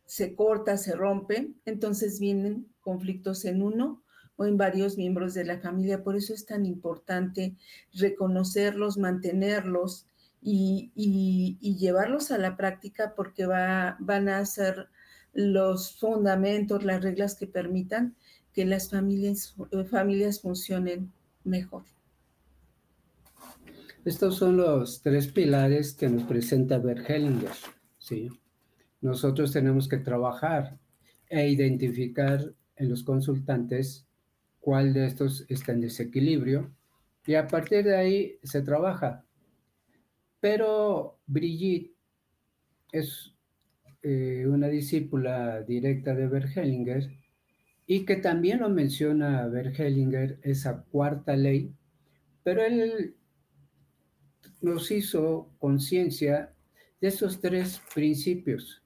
se 0.06 0.34
corta, 0.34 0.78
se 0.78 0.96
rompe, 0.96 1.52
entonces 1.66 2.18
vienen 2.18 2.72
conflictos 2.80 3.44
en 3.44 3.62
uno 3.62 4.03
o 4.37 4.47
en 4.47 4.57
varios 4.57 4.97
miembros 4.97 5.35
de 5.35 5.45
la 5.45 5.61
familia. 5.61 6.03
Por 6.03 6.16
eso 6.16 6.35
es 6.35 6.47
tan 6.47 6.66
importante 6.66 7.55
reconocerlos, 7.93 8.99
mantenerlos 8.99 10.07
y, 10.43 10.91
llevarlos 11.78 12.30
a 12.30 12.39
la 12.39 12.57
práctica 12.57 13.14
porque 13.16 13.47
va, 13.47 13.97
van 14.01 14.28
a 14.28 14.45
ser 14.45 14.89
los 15.32 15.99
fundamentos, 15.99 16.85
las 16.85 17.03
reglas 17.03 17.35
que 17.35 17.47
permitan 17.47 18.14
que 18.53 18.64
las 18.64 18.91
familias, 18.91 19.57
familias 19.91 20.41
funcionen 20.41 21.12
mejor. 21.43 21.85
Estos 24.05 24.37
son 24.37 24.59
los 24.59 25.03
tres 25.03 25.28
pilares 25.28 25.95
que 25.95 26.09
nos 26.09 26.24
presenta 26.24 26.78
Bert 26.78 27.09
Hellinger. 27.09 27.51
¿sí? 27.99 28.28
Nosotros 29.01 29.51
tenemos 29.51 29.89
que 29.89 29.97
trabajar 29.97 30.78
e 31.28 31.49
identificar 31.49 32.53
en 32.76 32.91
los 32.91 33.03
consultantes 33.03 34.03
cuál 34.64 34.94
de 34.94 35.04
estos 35.04 35.44
está 35.50 35.72
en 35.72 35.82
desequilibrio 35.82 36.74
y 37.26 37.34
a 37.34 37.46
partir 37.46 37.84
de 37.84 37.96
ahí 37.96 38.38
se 38.42 38.62
trabaja. 38.62 39.22
Pero 40.40 41.20
Brigitte 41.26 41.94
es 42.90 43.34
eh, 44.02 44.46
una 44.48 44.68
discípula 44.68 45.60
directa 45.60 46.14
de 46.14 46.28
Bergelinger 46.28 47.10
y 47.86 48.06
que 48.06 48.16
también 48.16 48.60
lo 48.60 48.70
menciona 48.70 49.46
Bergelinger, 49.48 50.38
esa 50.42 50.82
cuarta 50.84 51.36
ley, 51.36 51.74
pero 52.42 52.64
él 52.64 53.14
nos 54.62 54.90
hizo 54.90 55.50
conciencia 55.58 56.54
de 57.02 57.08
esos 57.08 57.38
tres 57.38 57.82
principios. 57.94 58.82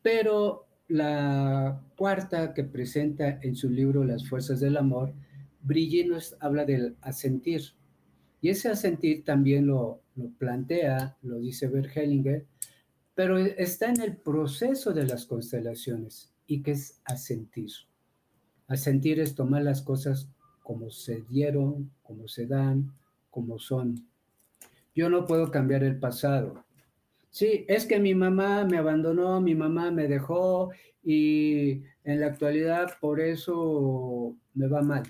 Pero 0.00 0.63
la 0.88 1.82
cuarta 1.96 2.52
que 2.52 2.64
presenta 2.64 3.40
en 3.42 3.56
su 3.56 3.70
libro 3.70 4.04
Las 4.04 4.28
Fuerzas 4.28 4.60
del 4.60 4.76
Amor, 4.76 5.12
Brigitte 5.62 6.08
nos 6.08 6.36
habla 6.40 6.64
del 6.64 6.96
asentir. 7.00 7.62
Y 8.40 8.50
ese 8.50 8.68
asentir 8.68 9.24
también 9.24 9.66
lo, 9.66 10.02
plantea, 10.38 11.16
lo 11.22 11.38
dice 11.38 11.68
Bergelinger, 11.68 12.46
pero 13.14 13.38
está 13.38 13.88
en 13.88 14.02
el 14.02 14.16
proceso 14.16 14.92
de 14.92 15.06
las 15.06 15.24
constelaciones. 15.24 16.32
¿Y 16.46 16.62
qué 16.62 16.72
es 16.72 17.00
asentir? 17.04 17.70
Asentir 18.66 19.20
es 19.20 19.34
tomar 19.34 19.62
las 19.62 19.80
cosas 19.80 20.28
como 20.62 20.90
se 20.90 21.22
dieron, 21.22 21.90
como 22.02 22.28
se 22.28 22.46
dan, 22.46 22.92
como 23.30 23.58
son. 23.58 24.06
Yo 24.94 25.08
no 25.08 25.26
puedo 25.26 25.50
cambiar 25.50 25.82
el 25.82 25.98
pasado, 25.98 26.64
Sí, 27.34 27.64
es 27.66 27.84
que 27.84 27.98
mi 27.98 28.14
mamá 28.14 28.64
me 28.64 28.78
abandonó, 28.78 29.40
mi 29.40 29.56
mamá 29.56 29.90
me 29.90 30.06
dejó 30.06 30.70
y 31.02 31.82
en 32.04 32.20
la 32.20 32.26
actualidad 32.26 32.96
por 33.00 33.20
eso 33.20 34.36
me 34.54 34.68
va 34.68 34.82
mal. 34.82 35.02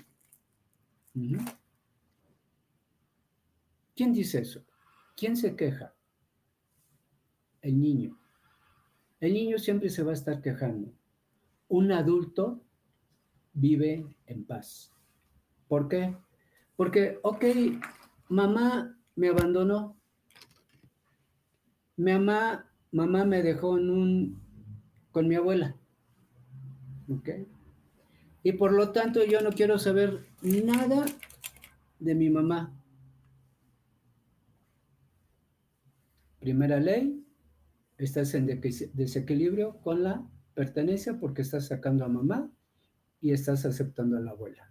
¿Quién 3.95 4.11
dice 4.11 4.39
eso? 4.39 4.65
¿Quién 5.15 5.37
se 5.37 5.55
queja? 5.55 5.93
El 7.61 7.79
niño. 7.79 8.17
El 9.19 9.33
niño 9.33 9.59
siempre 9.59 9.91
se 9.91 10.01
va 10.01 10.09
a 10.09 10.15
estar 10.15 10.41
quejando. 10.41 10.91
Un 11.67 11.91
adulto 11.91 12.59
vive 13.53 14.03
en 14.25 14.45
paz. 14.45 14.91
¿Por 15.67 15.87
qué? 15.87 16.17
Porque, 16.75 17.19
ok, 17.21 17.45
mamá 18.29 18.97
me 19.15 19.29
abandonó, 19.29 19.95
mi 21.97 22.11
mamá, 22.11 22.69
mamá 22.91 23.25
me 23.25 23.41
dejó 23.41 23.77
en 23.77 23.89
un, 23.89 24.41
con 25.11 25.27
mi 25.27 25.35
abuela. 25.35 25.75
¿Ok? 27.09 27.29
Y 28.43 28.53
por 28.53 28.73
lo 28.73 28.91
tanto 28.91 29.23
yo 29.23 29.41
no 29.41 29.51
quiero 29.51 29.79
saber 29.79 30.25
nada 30.41 31.05
de 31.99 32.15
mi 32.15 32.29
mamá. 32.29 32.73
Primera 36.39 36.79
ley, 36.79 37.25
estás 37.97 38.35
en 38.35 38.45
desequilibrio 38.45 39.79
con 39.81 40.03
la 40.03 40.27
pertenencia 40.53 41.17
porque 41.19 41.41
estás 41.41 41.67
sacando 41.67 42.05
a 42.05 42.09
mamá 42.09 42.51
y 43.19 43.31
estás 43.31 43.65
aceptando 43.65 44.17
a 44.17 44.19
la 44.19 44.31
abuela. 44.31 44.69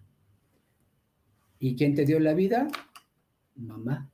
¿Y 1.59 1.77
quién 1.77 1.95
te 1.95 2.05
dio 2.05 2.20
la 2.20 2.35
vida? 2.35 2.68
Mamá. 3.57 4.11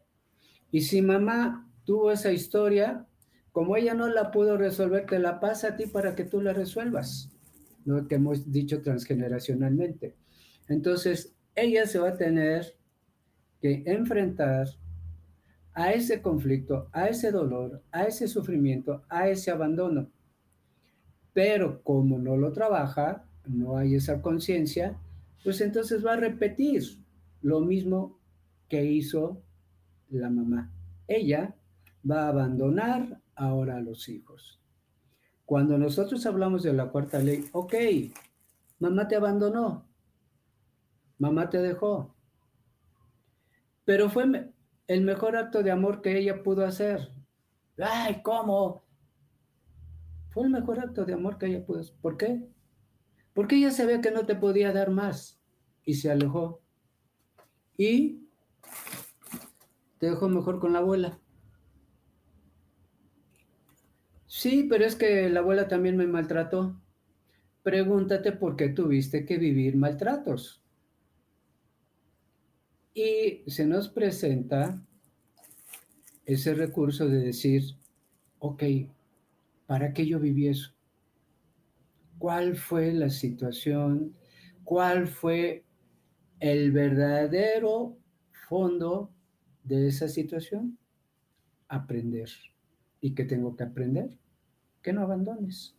Y 0.71 0.83
si 0.83 1.03
mamá 1.03 1.70
tuvo 1.91 2.13
esa 2.13 2.31
historia, 2.31 3.05
como 3.51 3.77
ella 3.77 3.95
no 3.95 4.07
la 4.07 4.31
pudo 4.31 4.57
resolver, 4.57 5.07
te 5.07 5.19
la 5.19 5.41
pasa 5.41 5.71
a 5.71 5.77
ti 5.77 5.87
para 5.87 6.15
que 6.15 6.23
tú 6.23 6.41
la 6.41 6.53
resuelvas, 6.53 7.33
lo 7.85 8.07
que 8.07 8.15
hemos 8.15 8.53
dicho 8.53 8.81
transgeneracionalmente. 8.81 10.15
Entonces, 10.69 11.35
ella 11.57 11.89
se 11.89 11.99
va 11.99 12.11
a 12.11 12.17
tener 12.17 12.77
que 13.61 13.83
enfrentar 13.87 14.69
a 15.73 15.93
ese 15.93 16.23
conflicto, 16.23 16.89
a 16.93 17.09
ese 17.09 17.33
dolor, 17.33 17.83
a 17.91 18.05
ese 18.05 18.29
sufrimiento, 18.29 19.03
a 19.09 19.29
ese 19.29 19.51
abandono. 19.51 20.13
Pero 21.33 21.83
como 21.83 22.21
no 22.21 22.37
lo 22.37 22.53
trabaja, 22.53 23.25
no 23.49 23.77
hay 23.77 23.97
esa 23.97 24.23
conciencia, 24.23 24.97
pues 25.43 25.61
entonces 25.61 26.07
va 26.07 26.13
a 26.13 26.19
repetir 26.19 26.85
lo 27.43 27.59
mismo 27.59 28.17
que 28.69 28.85
hizo 28.85 29.43
la 30.09 30.31
mamá. 30.31 30.71
Ella 31.09 31.57
va 32.09 32.25
a 32.25 32.29
abandonar 32.29 33.21
ahora 33.35 33.77
a 33.77 33.81
los 33.81 34.09
hijos. 34.09 34.61
Cuando 35.45 35.77
nosotros 35.79 36.25
hablamos 36.27 36.63
de 36.63 36.73
la 36.73 36.91
cuarta 36.91 37.19
ley, 37.19 37.49
ok, 37.53 37.75
mamá 38.79 39.09
te 39.09 39.17
abandonó, 39.17 39.87
mamá 41.19 41.51
te 41.51 41.59
dejó, 41.59 42.15
Pero 43.85 44.09
fue 44.09 44.53
el 44.87 45.03
mejor 45.03 45.37
acto 45.37 45.63
de 45.63 45.71
amor 45.73 46.01
que 46.03 46.17
ella 46.17 46.43
pudo 46.43 46.65
hacer. 46.65 47.11
Ay, 47.79 48.23
¿cómo? 48.23 48.83
Fue 50.29 50.45
el 50.45 50.51
mejor 50.51 50.79
acto 50.79 51.05
de 51.05 51.15
amor 51.15 51.39
que 51.39 51.47
ella 51.47 51.67
pudo 51.67 51.81
hacer. 51.81 51.97
¿Por 52.01 52.17
qué? 52.17 52.49
Porque 53.35 53.57
ella 53.57 53.73
sabía 53.73 54.01
que 54.01 54.13
no 54.13 54.27
te 54.27 54.37
podía 54.37 54.73
dar 54.73 54.91
más 54.91 55.41
y 55.85 55.95
se 55.95 56.11
alejó. 56.11 56.61
Y 57.77 58.29
te 59.99 60.11
dejó 60.11 60.29
mejor 60.29 60.61
con 60.61 60.73
la 60.73 60.79
abuela. 60.79 61.19
Sí, 64.31 64.69
pero 64.71 64.85
es 64.85 64.95
que 64.95 65.29
la 65.29 65.41
abuela 65.41 65.67
también 65.67 65.97
me 65.97 66.07
maltrató. 66.07 66.81
Pregúntate 67.65 68.31
por 68.31 68.55
qué 68.55 68.69
tuviste 68.69 69.27
que 69.27 69.39
vivir 69.39 69.75
maltratos. 69.75 70.63
Y 72.95 73.43
se 73.51 73.67
nos 73.67 73.89
presenta 73.89 74.81
ese 76.25 76.55
recurso 76.55 77.09
de 77.09 77.19
decir, 77.19 77.75
ok, 78.39 78.63
¿para 79.67 79.93
qué 79.93 80.07
yo 80.07 80.21
viví 80.21 80.47
eso? 80.47 80.71
¿Cuál 82.17 82.55
fue 82.57 82.93
la 82.93 83.11
situación? 83.11 84.15
¿Cuál 84.63 85.09
fue 85.09 85.65
el 86.39 86.71
verdadero 86.71 87.99
fondo 88.49 89.11
de 89.65 89.89
esa 89.89 90.07
situación? 90.07 90.79
Aprender. 91.67 92.31
¿Y 93.01 93.13
qué 93.17 93.25
tengo 93.25 93.57
que 93.57 93.65
aprender? 93.65 94.20
Que 94.83 94.93
no 94.93 95.03
abandones. 95.03 95.77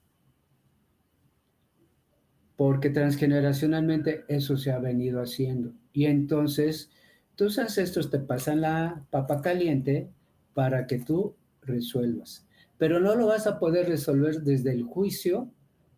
Porque 2.55 2.89
transgeneracionalmente 2.89 4.25
eso 4.27 4.57
se 4.57 4.71
ha 4.71 4.79
venido 4.79 5.21
haciendo. 5.21 5.73
Y 5.93 6.05
entonces 6.05 6.89
tus 7.35 7.57
ancestros 7.57 8.11
te 8.11 8.19
pasan 8.19 8.61
la 8.61 9.05
papa 9.09 9.41
caliente 9.41 10.09
para 10.53 10.85
que 10.85 10.99
tú 10.99 11.35
resuelvas. 11.61 12.45
Pero 12.77 12.99
no 12.99 13.15
lo 13.15 13.27
vas 13.27 13.47
a 13.47 13.59
poder 13.59 13.87
resolver 13.87 14.41
desde 14.41 14.71
el 14.71 14.83
juicio 14.83 15.51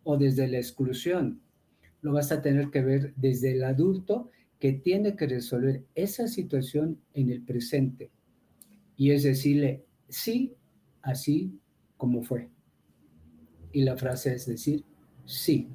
o 0.03 0.17
desde 0.17 0.47
la 0.47 0.57
exclusión. 0.57 1.41
Lo 2.01 2.13
vas 2.13 2.31
a 2.31 2.41
tener 2.41 2.69
que 2.69 2.81
ver 2.81 3.13
desde 3.15 3.51
el 3.51 3.63
adulto 3.63 4.29
que 4.59 4.73
tiene 4.73 5.15
que 5.15 5.27
resolver 5.27 5.83
esa 5.95 6.27
situación 6.27 6.99
en 7.13 7.29
el 7.29 7.41
presente. 7.41 8.11
Y 8.95 9.11
es 9.11 9.23
decirle, 9.23 9.83
sí, 10.07 10.55
así 11.01 11.59
como 11.97 12.21
fue. 12.21 12.49
Y 13.73 13.83
la 13.83 13.97
frase 13.97 14.35
es 14.35 14.45
decir, 14.45 14.85
sí. 15.25 15.67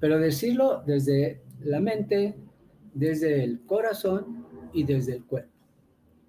Pero 0.00 0.18
decirlo 0.18 0.82
desde 0.84 1.42
la 1.60 1.78
mente, 1.78 2.34
desde 2.94 3.44
el 3.44 3.60
corazón 3.64 4.46
y 4.72 4.82
desde 4.82 5.14
el 5.14 5.24
cuerpo. 5.24 5.52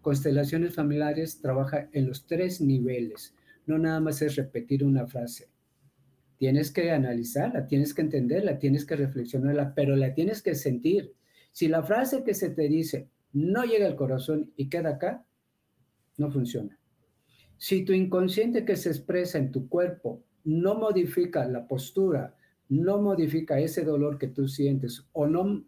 Constelaciones 0.01 0.75
familiares 0.75 1.41
trabaja 1.41 1.89
en 1.91 2.05
los 2.07 2.27
tres 2.27 2.61
niveles. 2.61 3.33
No 3.65 3.79
nada 3.79 3.99
más 3.99 4.21
es 4.21 4.35
repetir 4.35 4.83
una 4.83 5.07
frase. 5.07 5.49
Tienes 6.37 6.69
que 6.69 6.91
analizarla, 6.91 7.65
tienes 7.65 7.93
que 7.93 8.01
entenderla, 8.01 8.59
tienes 8.59 8.85
que 8.85 8.95
reflexionarla, 8.95 9.73
pero 9.73 9.95
la 9.95 10.13
tienes 10.13 10.43
que 10.43 10.53
sentir. 10.53 11.15
Si 11.51 11.67
la 11.67 11.81
frase 11.81 12.23
que 12.23 12.33
se 12.33 12.49
te 12.49 12.67
dice 12.67 13.09
no 13.33 13.63
llega 13.63 13.87
al 13.87 13.95
corazón 13.95 14.51
y 14.55 14.69
queda 14.69 14.91
acá, 14.91 15.25
no 16.17 16.29
funciona. 16.29 16.77
Si 17.57 17.85
tu 17.85 17.93
inconsciente 17.93 18.65
que 18.65 18.75
se 18.75 18.89
expresa 18.89 19.37
en 19.37 19.51
tu 19.51 19.67
cuerpo 19.69 20.23
no 20.43 20.75
modifica 20.75 21.45
la 21.47 21.67
postura, 21.67 22.35
no 22.69 23.01
modifica 23.01 23.59
ese 23.59 23.83
dolor 23.83 24.17
que 24.17 24.27
tú 24.27 24.47
sientes 24.47 25.07
o 25.13 25.27
no 25.27 25.65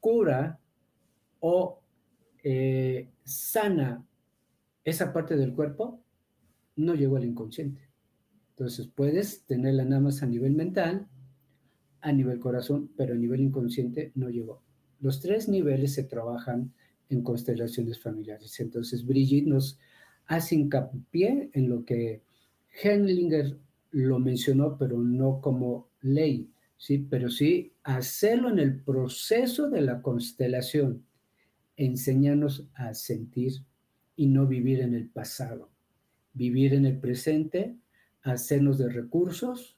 cura 0.00 0.60
o 1.40 1.80
eh, 2.42 3.10
sana 3.24 4.04
esa 4.84 5.12
parte 5.12 5.36
del 5.36 5.54
cuerpo, 5.54 6.02
no 6.76 6.94
llegó 6.94 7.16
al 7.16 7.24
inconsciente. 7.24 7.88
Entonces 8.50 8.86
puedes 8.86 9.44
tenerla 9.46 9.84
nada 9.84 10.02
más 10.02 10.22
a 10.22 10.26
nivel 10.26 10.52
mental, 10.52 11.08
a 12.00 12.12
nivel 12.12 12.38
corazón, 12.38 12.90
pero 12.96 13.14
a 13.14 13.16
nivel 13.16 13.40
inconsciente 13.40 14.12
no 14.14 14.28
llegó. 14.28 14.62
Los 15.00 15.20
tres 15.20 15.48
niveles 15.48 15.94
se 15.94 16.04
trabajan 16.04 16.72
en 17.08 17.22
constelaciones 17.22 18.00
familiares. 18.00 18.60
Entonces 18.60 19.06
Brigitte 19.06 19.48
nos 19.48 19.78
hace 20.26 20.56
hincapié 20.56 21.50
en 21.52 21.68
lo 21.68 21.84
que 21.84 22.22
Henlinger 22.82 23.56
lo 23.90 24.18
mencionó, 24.18 24.76
pero 24.76 24.98
no 24.98 25.40
como 25.40 25.88
ley, 26.00 26.50
¿sí? 26.76 26.98
Pero 26.98 27.30
sí 27.30 27.72
hacerlo 27.82 28.50
en 28.50 28.58
el 28.58 28.80
proceso 28.80 29.70
de 29.70 29.80
la 29.80 30.02
constelación, 30.02 31.04
enseñarnos 31.76 32.68
a 32.74 32.94
sentir 32.94 33.52
y 34.16 34.26
no 34.26 34.46
vivir 34.46 34.80
en 34.80 34.94
el 34.94 35.08
pasado, 35.08 35.70
vivir 36.32 36.74
en 36.74 36.86
el 36.86 36.98
presente 36.98 37.76
hacernos 38.22 38.78
de 38.78 38.88
recursos 38.88 39.76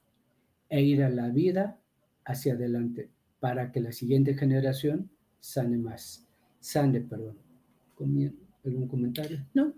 e 0.68 0.82
ir 0.82 1.03
a 1.03 1.11
la 1.11 1.28
vida 1.28 1.78
hacia 2.24 2.55
adelante 2.55 3.11
para 3.40 3.72
que 3.72 3.80
la 3.80 3.92
siguiente 3.92 4.34
generación 4.34 5.11
sane 5.40 5.78
más. 5.78 6.26
Sane, 6.61 7.01
perdón. 7.01 7.36
¿Algún 8.64 8.88
comentario? 8.88 9.44
No, 9.55 9.72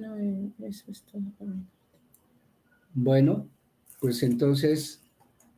no, 0.00 0.16
eh, 0.18 0.52
eso 0.62 0.90
es 0.90 1.02
todo 1.02 1.22
para 1.38 1.50
mí. 1.50 1.66
Bueno, 2.94 3.48
pues 4.00 4.22
entonces 4.22 5.02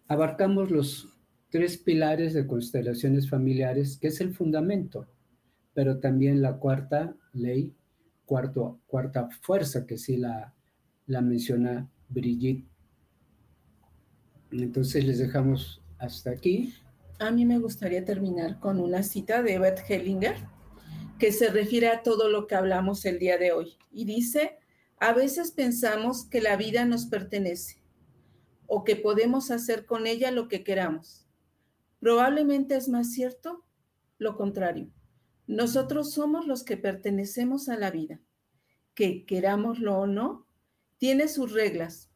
abarcamos 0.07 0.71
los 0.71 1.09
tres 1.51 1.79
pilares 1.79 2.35
de 2.35 2.47
constelaciones 2.47 3.29
familiares, 3.29 3.99
que 3.99 4.09
es 4.09 4.21
el 4.21 4.35
fundamento, 4.35 5.07
pero 5.75 5.99
también 5.99 6.43
la 6.43 6.59
cuarta 6.59 7.15
ley, 7.33 7.75
cuarto, 8.27 8.81
cuarta 8.87 9.29
fuerza 9.41 9.87
que 9.87 9.97
sí 9.99 10.17
la, 10.17 10.55
la 11.07 11.21
menciona 11.21 11.89
Brigitte. 12.09 12.67
Entonces 14.51 15.05
les 15.05 15.19
dejamos 15.19 15.83
hasta 15.99 16.31
aquí. 16.31 16.75
A 17.19 17.31
mí 17.31 17.45
me 17.45 17.59
gustaría 17.59 18.05
terminar 18.05 18.61
con 18.61 18.81
una 18.81 19.03
cita 19.03 19.43
de 19.43 19.59
Bert 19.59 19.79
Hellinger 19.89 20.37
que 21.19 21.33
se 21.33 21.51
refiere 21.51 21.89
a 21.89 22.03
todo 22.03 22.29
lo 22.29 22.47
que 22.47 22.55
hablamos 22.55 23.05
el 23.05 23.19
día 23.19 23.39
de 23.39 23.53
hoy. 23.53 23.77
Y 23.91 24.05
dice, 24.05 24.59
a 24.99 25.13
veces 25.13 25.53
pensamos 25.53 26.25
que 26.25 26.41
la 26.41 26.57
vida 26.57 26.85
nos 26.85 27.07
pertenece 27.07 27.83
o 28.67 28.85
que 28.85 28.97
podemos 28.97 29.51
hacer 29.51 29.87
con 29.87 30.07
ella 30.07 30.31
lo 30.31 30.49
que 30.49 30.63
queramos. 30.63 31.27
Probablemente 32.01 32.77
es 32.77 32.89
más 32.89 33.13
cierto 33.13 33.65
lo 34.19 34.37
contrario. 34.37 34.91
Nosotros 35.47 36.13
somos 36.13 36.47
los 36.47 36.63
que 36.63 36.77
pertenecemos 36.77 37.69
a 37.69 37.77
la 37.77 37.91
vida. 37.91 38.21
Que 38.95 39.25
querámoslo 39.25 39.99
o 39.99 40.07
no, 40.07 40.47
tiene 40.99 41.29
sus 41.29 41.53
reglas, 41.53 42.11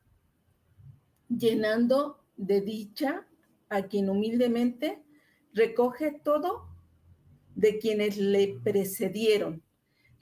llenando 1.28 2.24
de 2.36 2.61
dicha 2.61 3.26
a 3.68 3.86
quien 3.86 4.11
humildemente 4.11 5.03
recoge 5.55 6.20
todo 6.24 6.71
de 7.55 7.78
quienes 7.78 8.16
le 8.16 8.59
precedieron, 8.62 9.62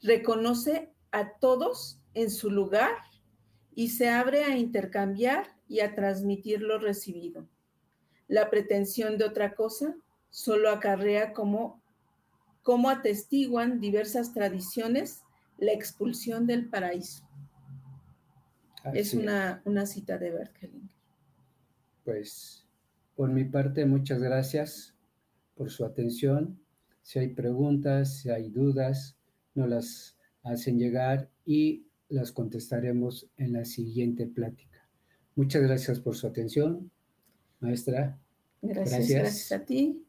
reconoce 0.03 0.91
a 1.13 1.33
todos 1.39 2.01
en 2.15 2.31
su 2.31 2.51
lugar 2.51 2.93
y 3.75 3.89
se 3.91 4.09
abre 4.09 4.45
a 4.45 4.57
intercambiar 4.57 5.57
y 5.69 5.81
a 5.81 5.95
transmitir 5.95 6.61
lo 6.61 6.79
recibido. 6.79 7.47
La 8.29 8.51
pretensión 8.51 9.19
de 9.19 9.25
otra 9.25 9.55
cosa 9.55 9.97
solo 10.31 10.71
acarrea 10.71 11.33
como, 11.33 11.83
como 12.63 12.91
atestiguan 12.91 13.81
diversas 13.81 14.33
tradiciones 14.33 15.23
la 15.59 15.73
expulsión 15.73 16.47
del 16.47 16.69
paraíso 16.69 17.29
es 18.95 19.15
una, 19.15 19.87
cita 19.87 20.19
de 20.19 20.31
Bert 20.31 20.57
Pues, 22.05 22.67
por 23.15 23.31
mi 23.31 23.45
parte, 23.45 23.85
muchas 23.85 24.21
gracias 24.21 24.95
por 25.55 25.71
su 25.71 25.85
atención. 25.85 26.60
Si 27.11 27.19
hay 27.19 27.27
preguntas, 27.27 28.19
si 28.19 28.31
hay 28.31 28.51
dudas, 28.51 29.17
nos 29.57 29.69
las 29.69 30.17
hacen 30.45 30.79
llegar 30.79 31.29
y 31.45 31.89
las 32.09 32.31
contestaremos 32.31 33.29
en 33.37 33.53
la 33.55 33.65
siguiente 33.65 34.29
plática. 34.29 34.89
Muchas 35.35 35.61
gracias 35.61 35.99
por 35.99 36.15
su 36.15 36.29
atención, 36.29 36.93
maestra. 37.59 38.17
Gracias, 38.63 39.09
gracias, 39.09 39.51
a 39.51 39.65
ti. 39.65 40.05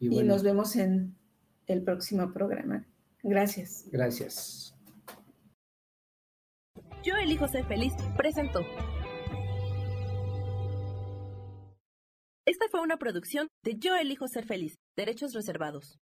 y 0.00 0.24
nos 0.24 0.42
vemos 0.42 0.74
en 0.74 1.14
el 1.68 1.84
próximo 1.84 2.32
programa. 2.32 2.84
Gracias. 3.22 3.84
Gracias. 3.92 4.74
Yo 7.04 7.14
elijo 7.14 7.46
ser 7.46 7.64
feliz 7.66 7.92
presentó. 8.16 8.58
Esta 12.44 12.66
fue 12.72 12.80
una 12.80 12.96
producción 12.96 13.46
de 13.62 13.76
Yo 13.78 13.94
elijo 13.94 14.26
ser 14.26 14.44
feliz, 14.46 14.74
derechos 14.96 15.34
reservados. 15.34 15.98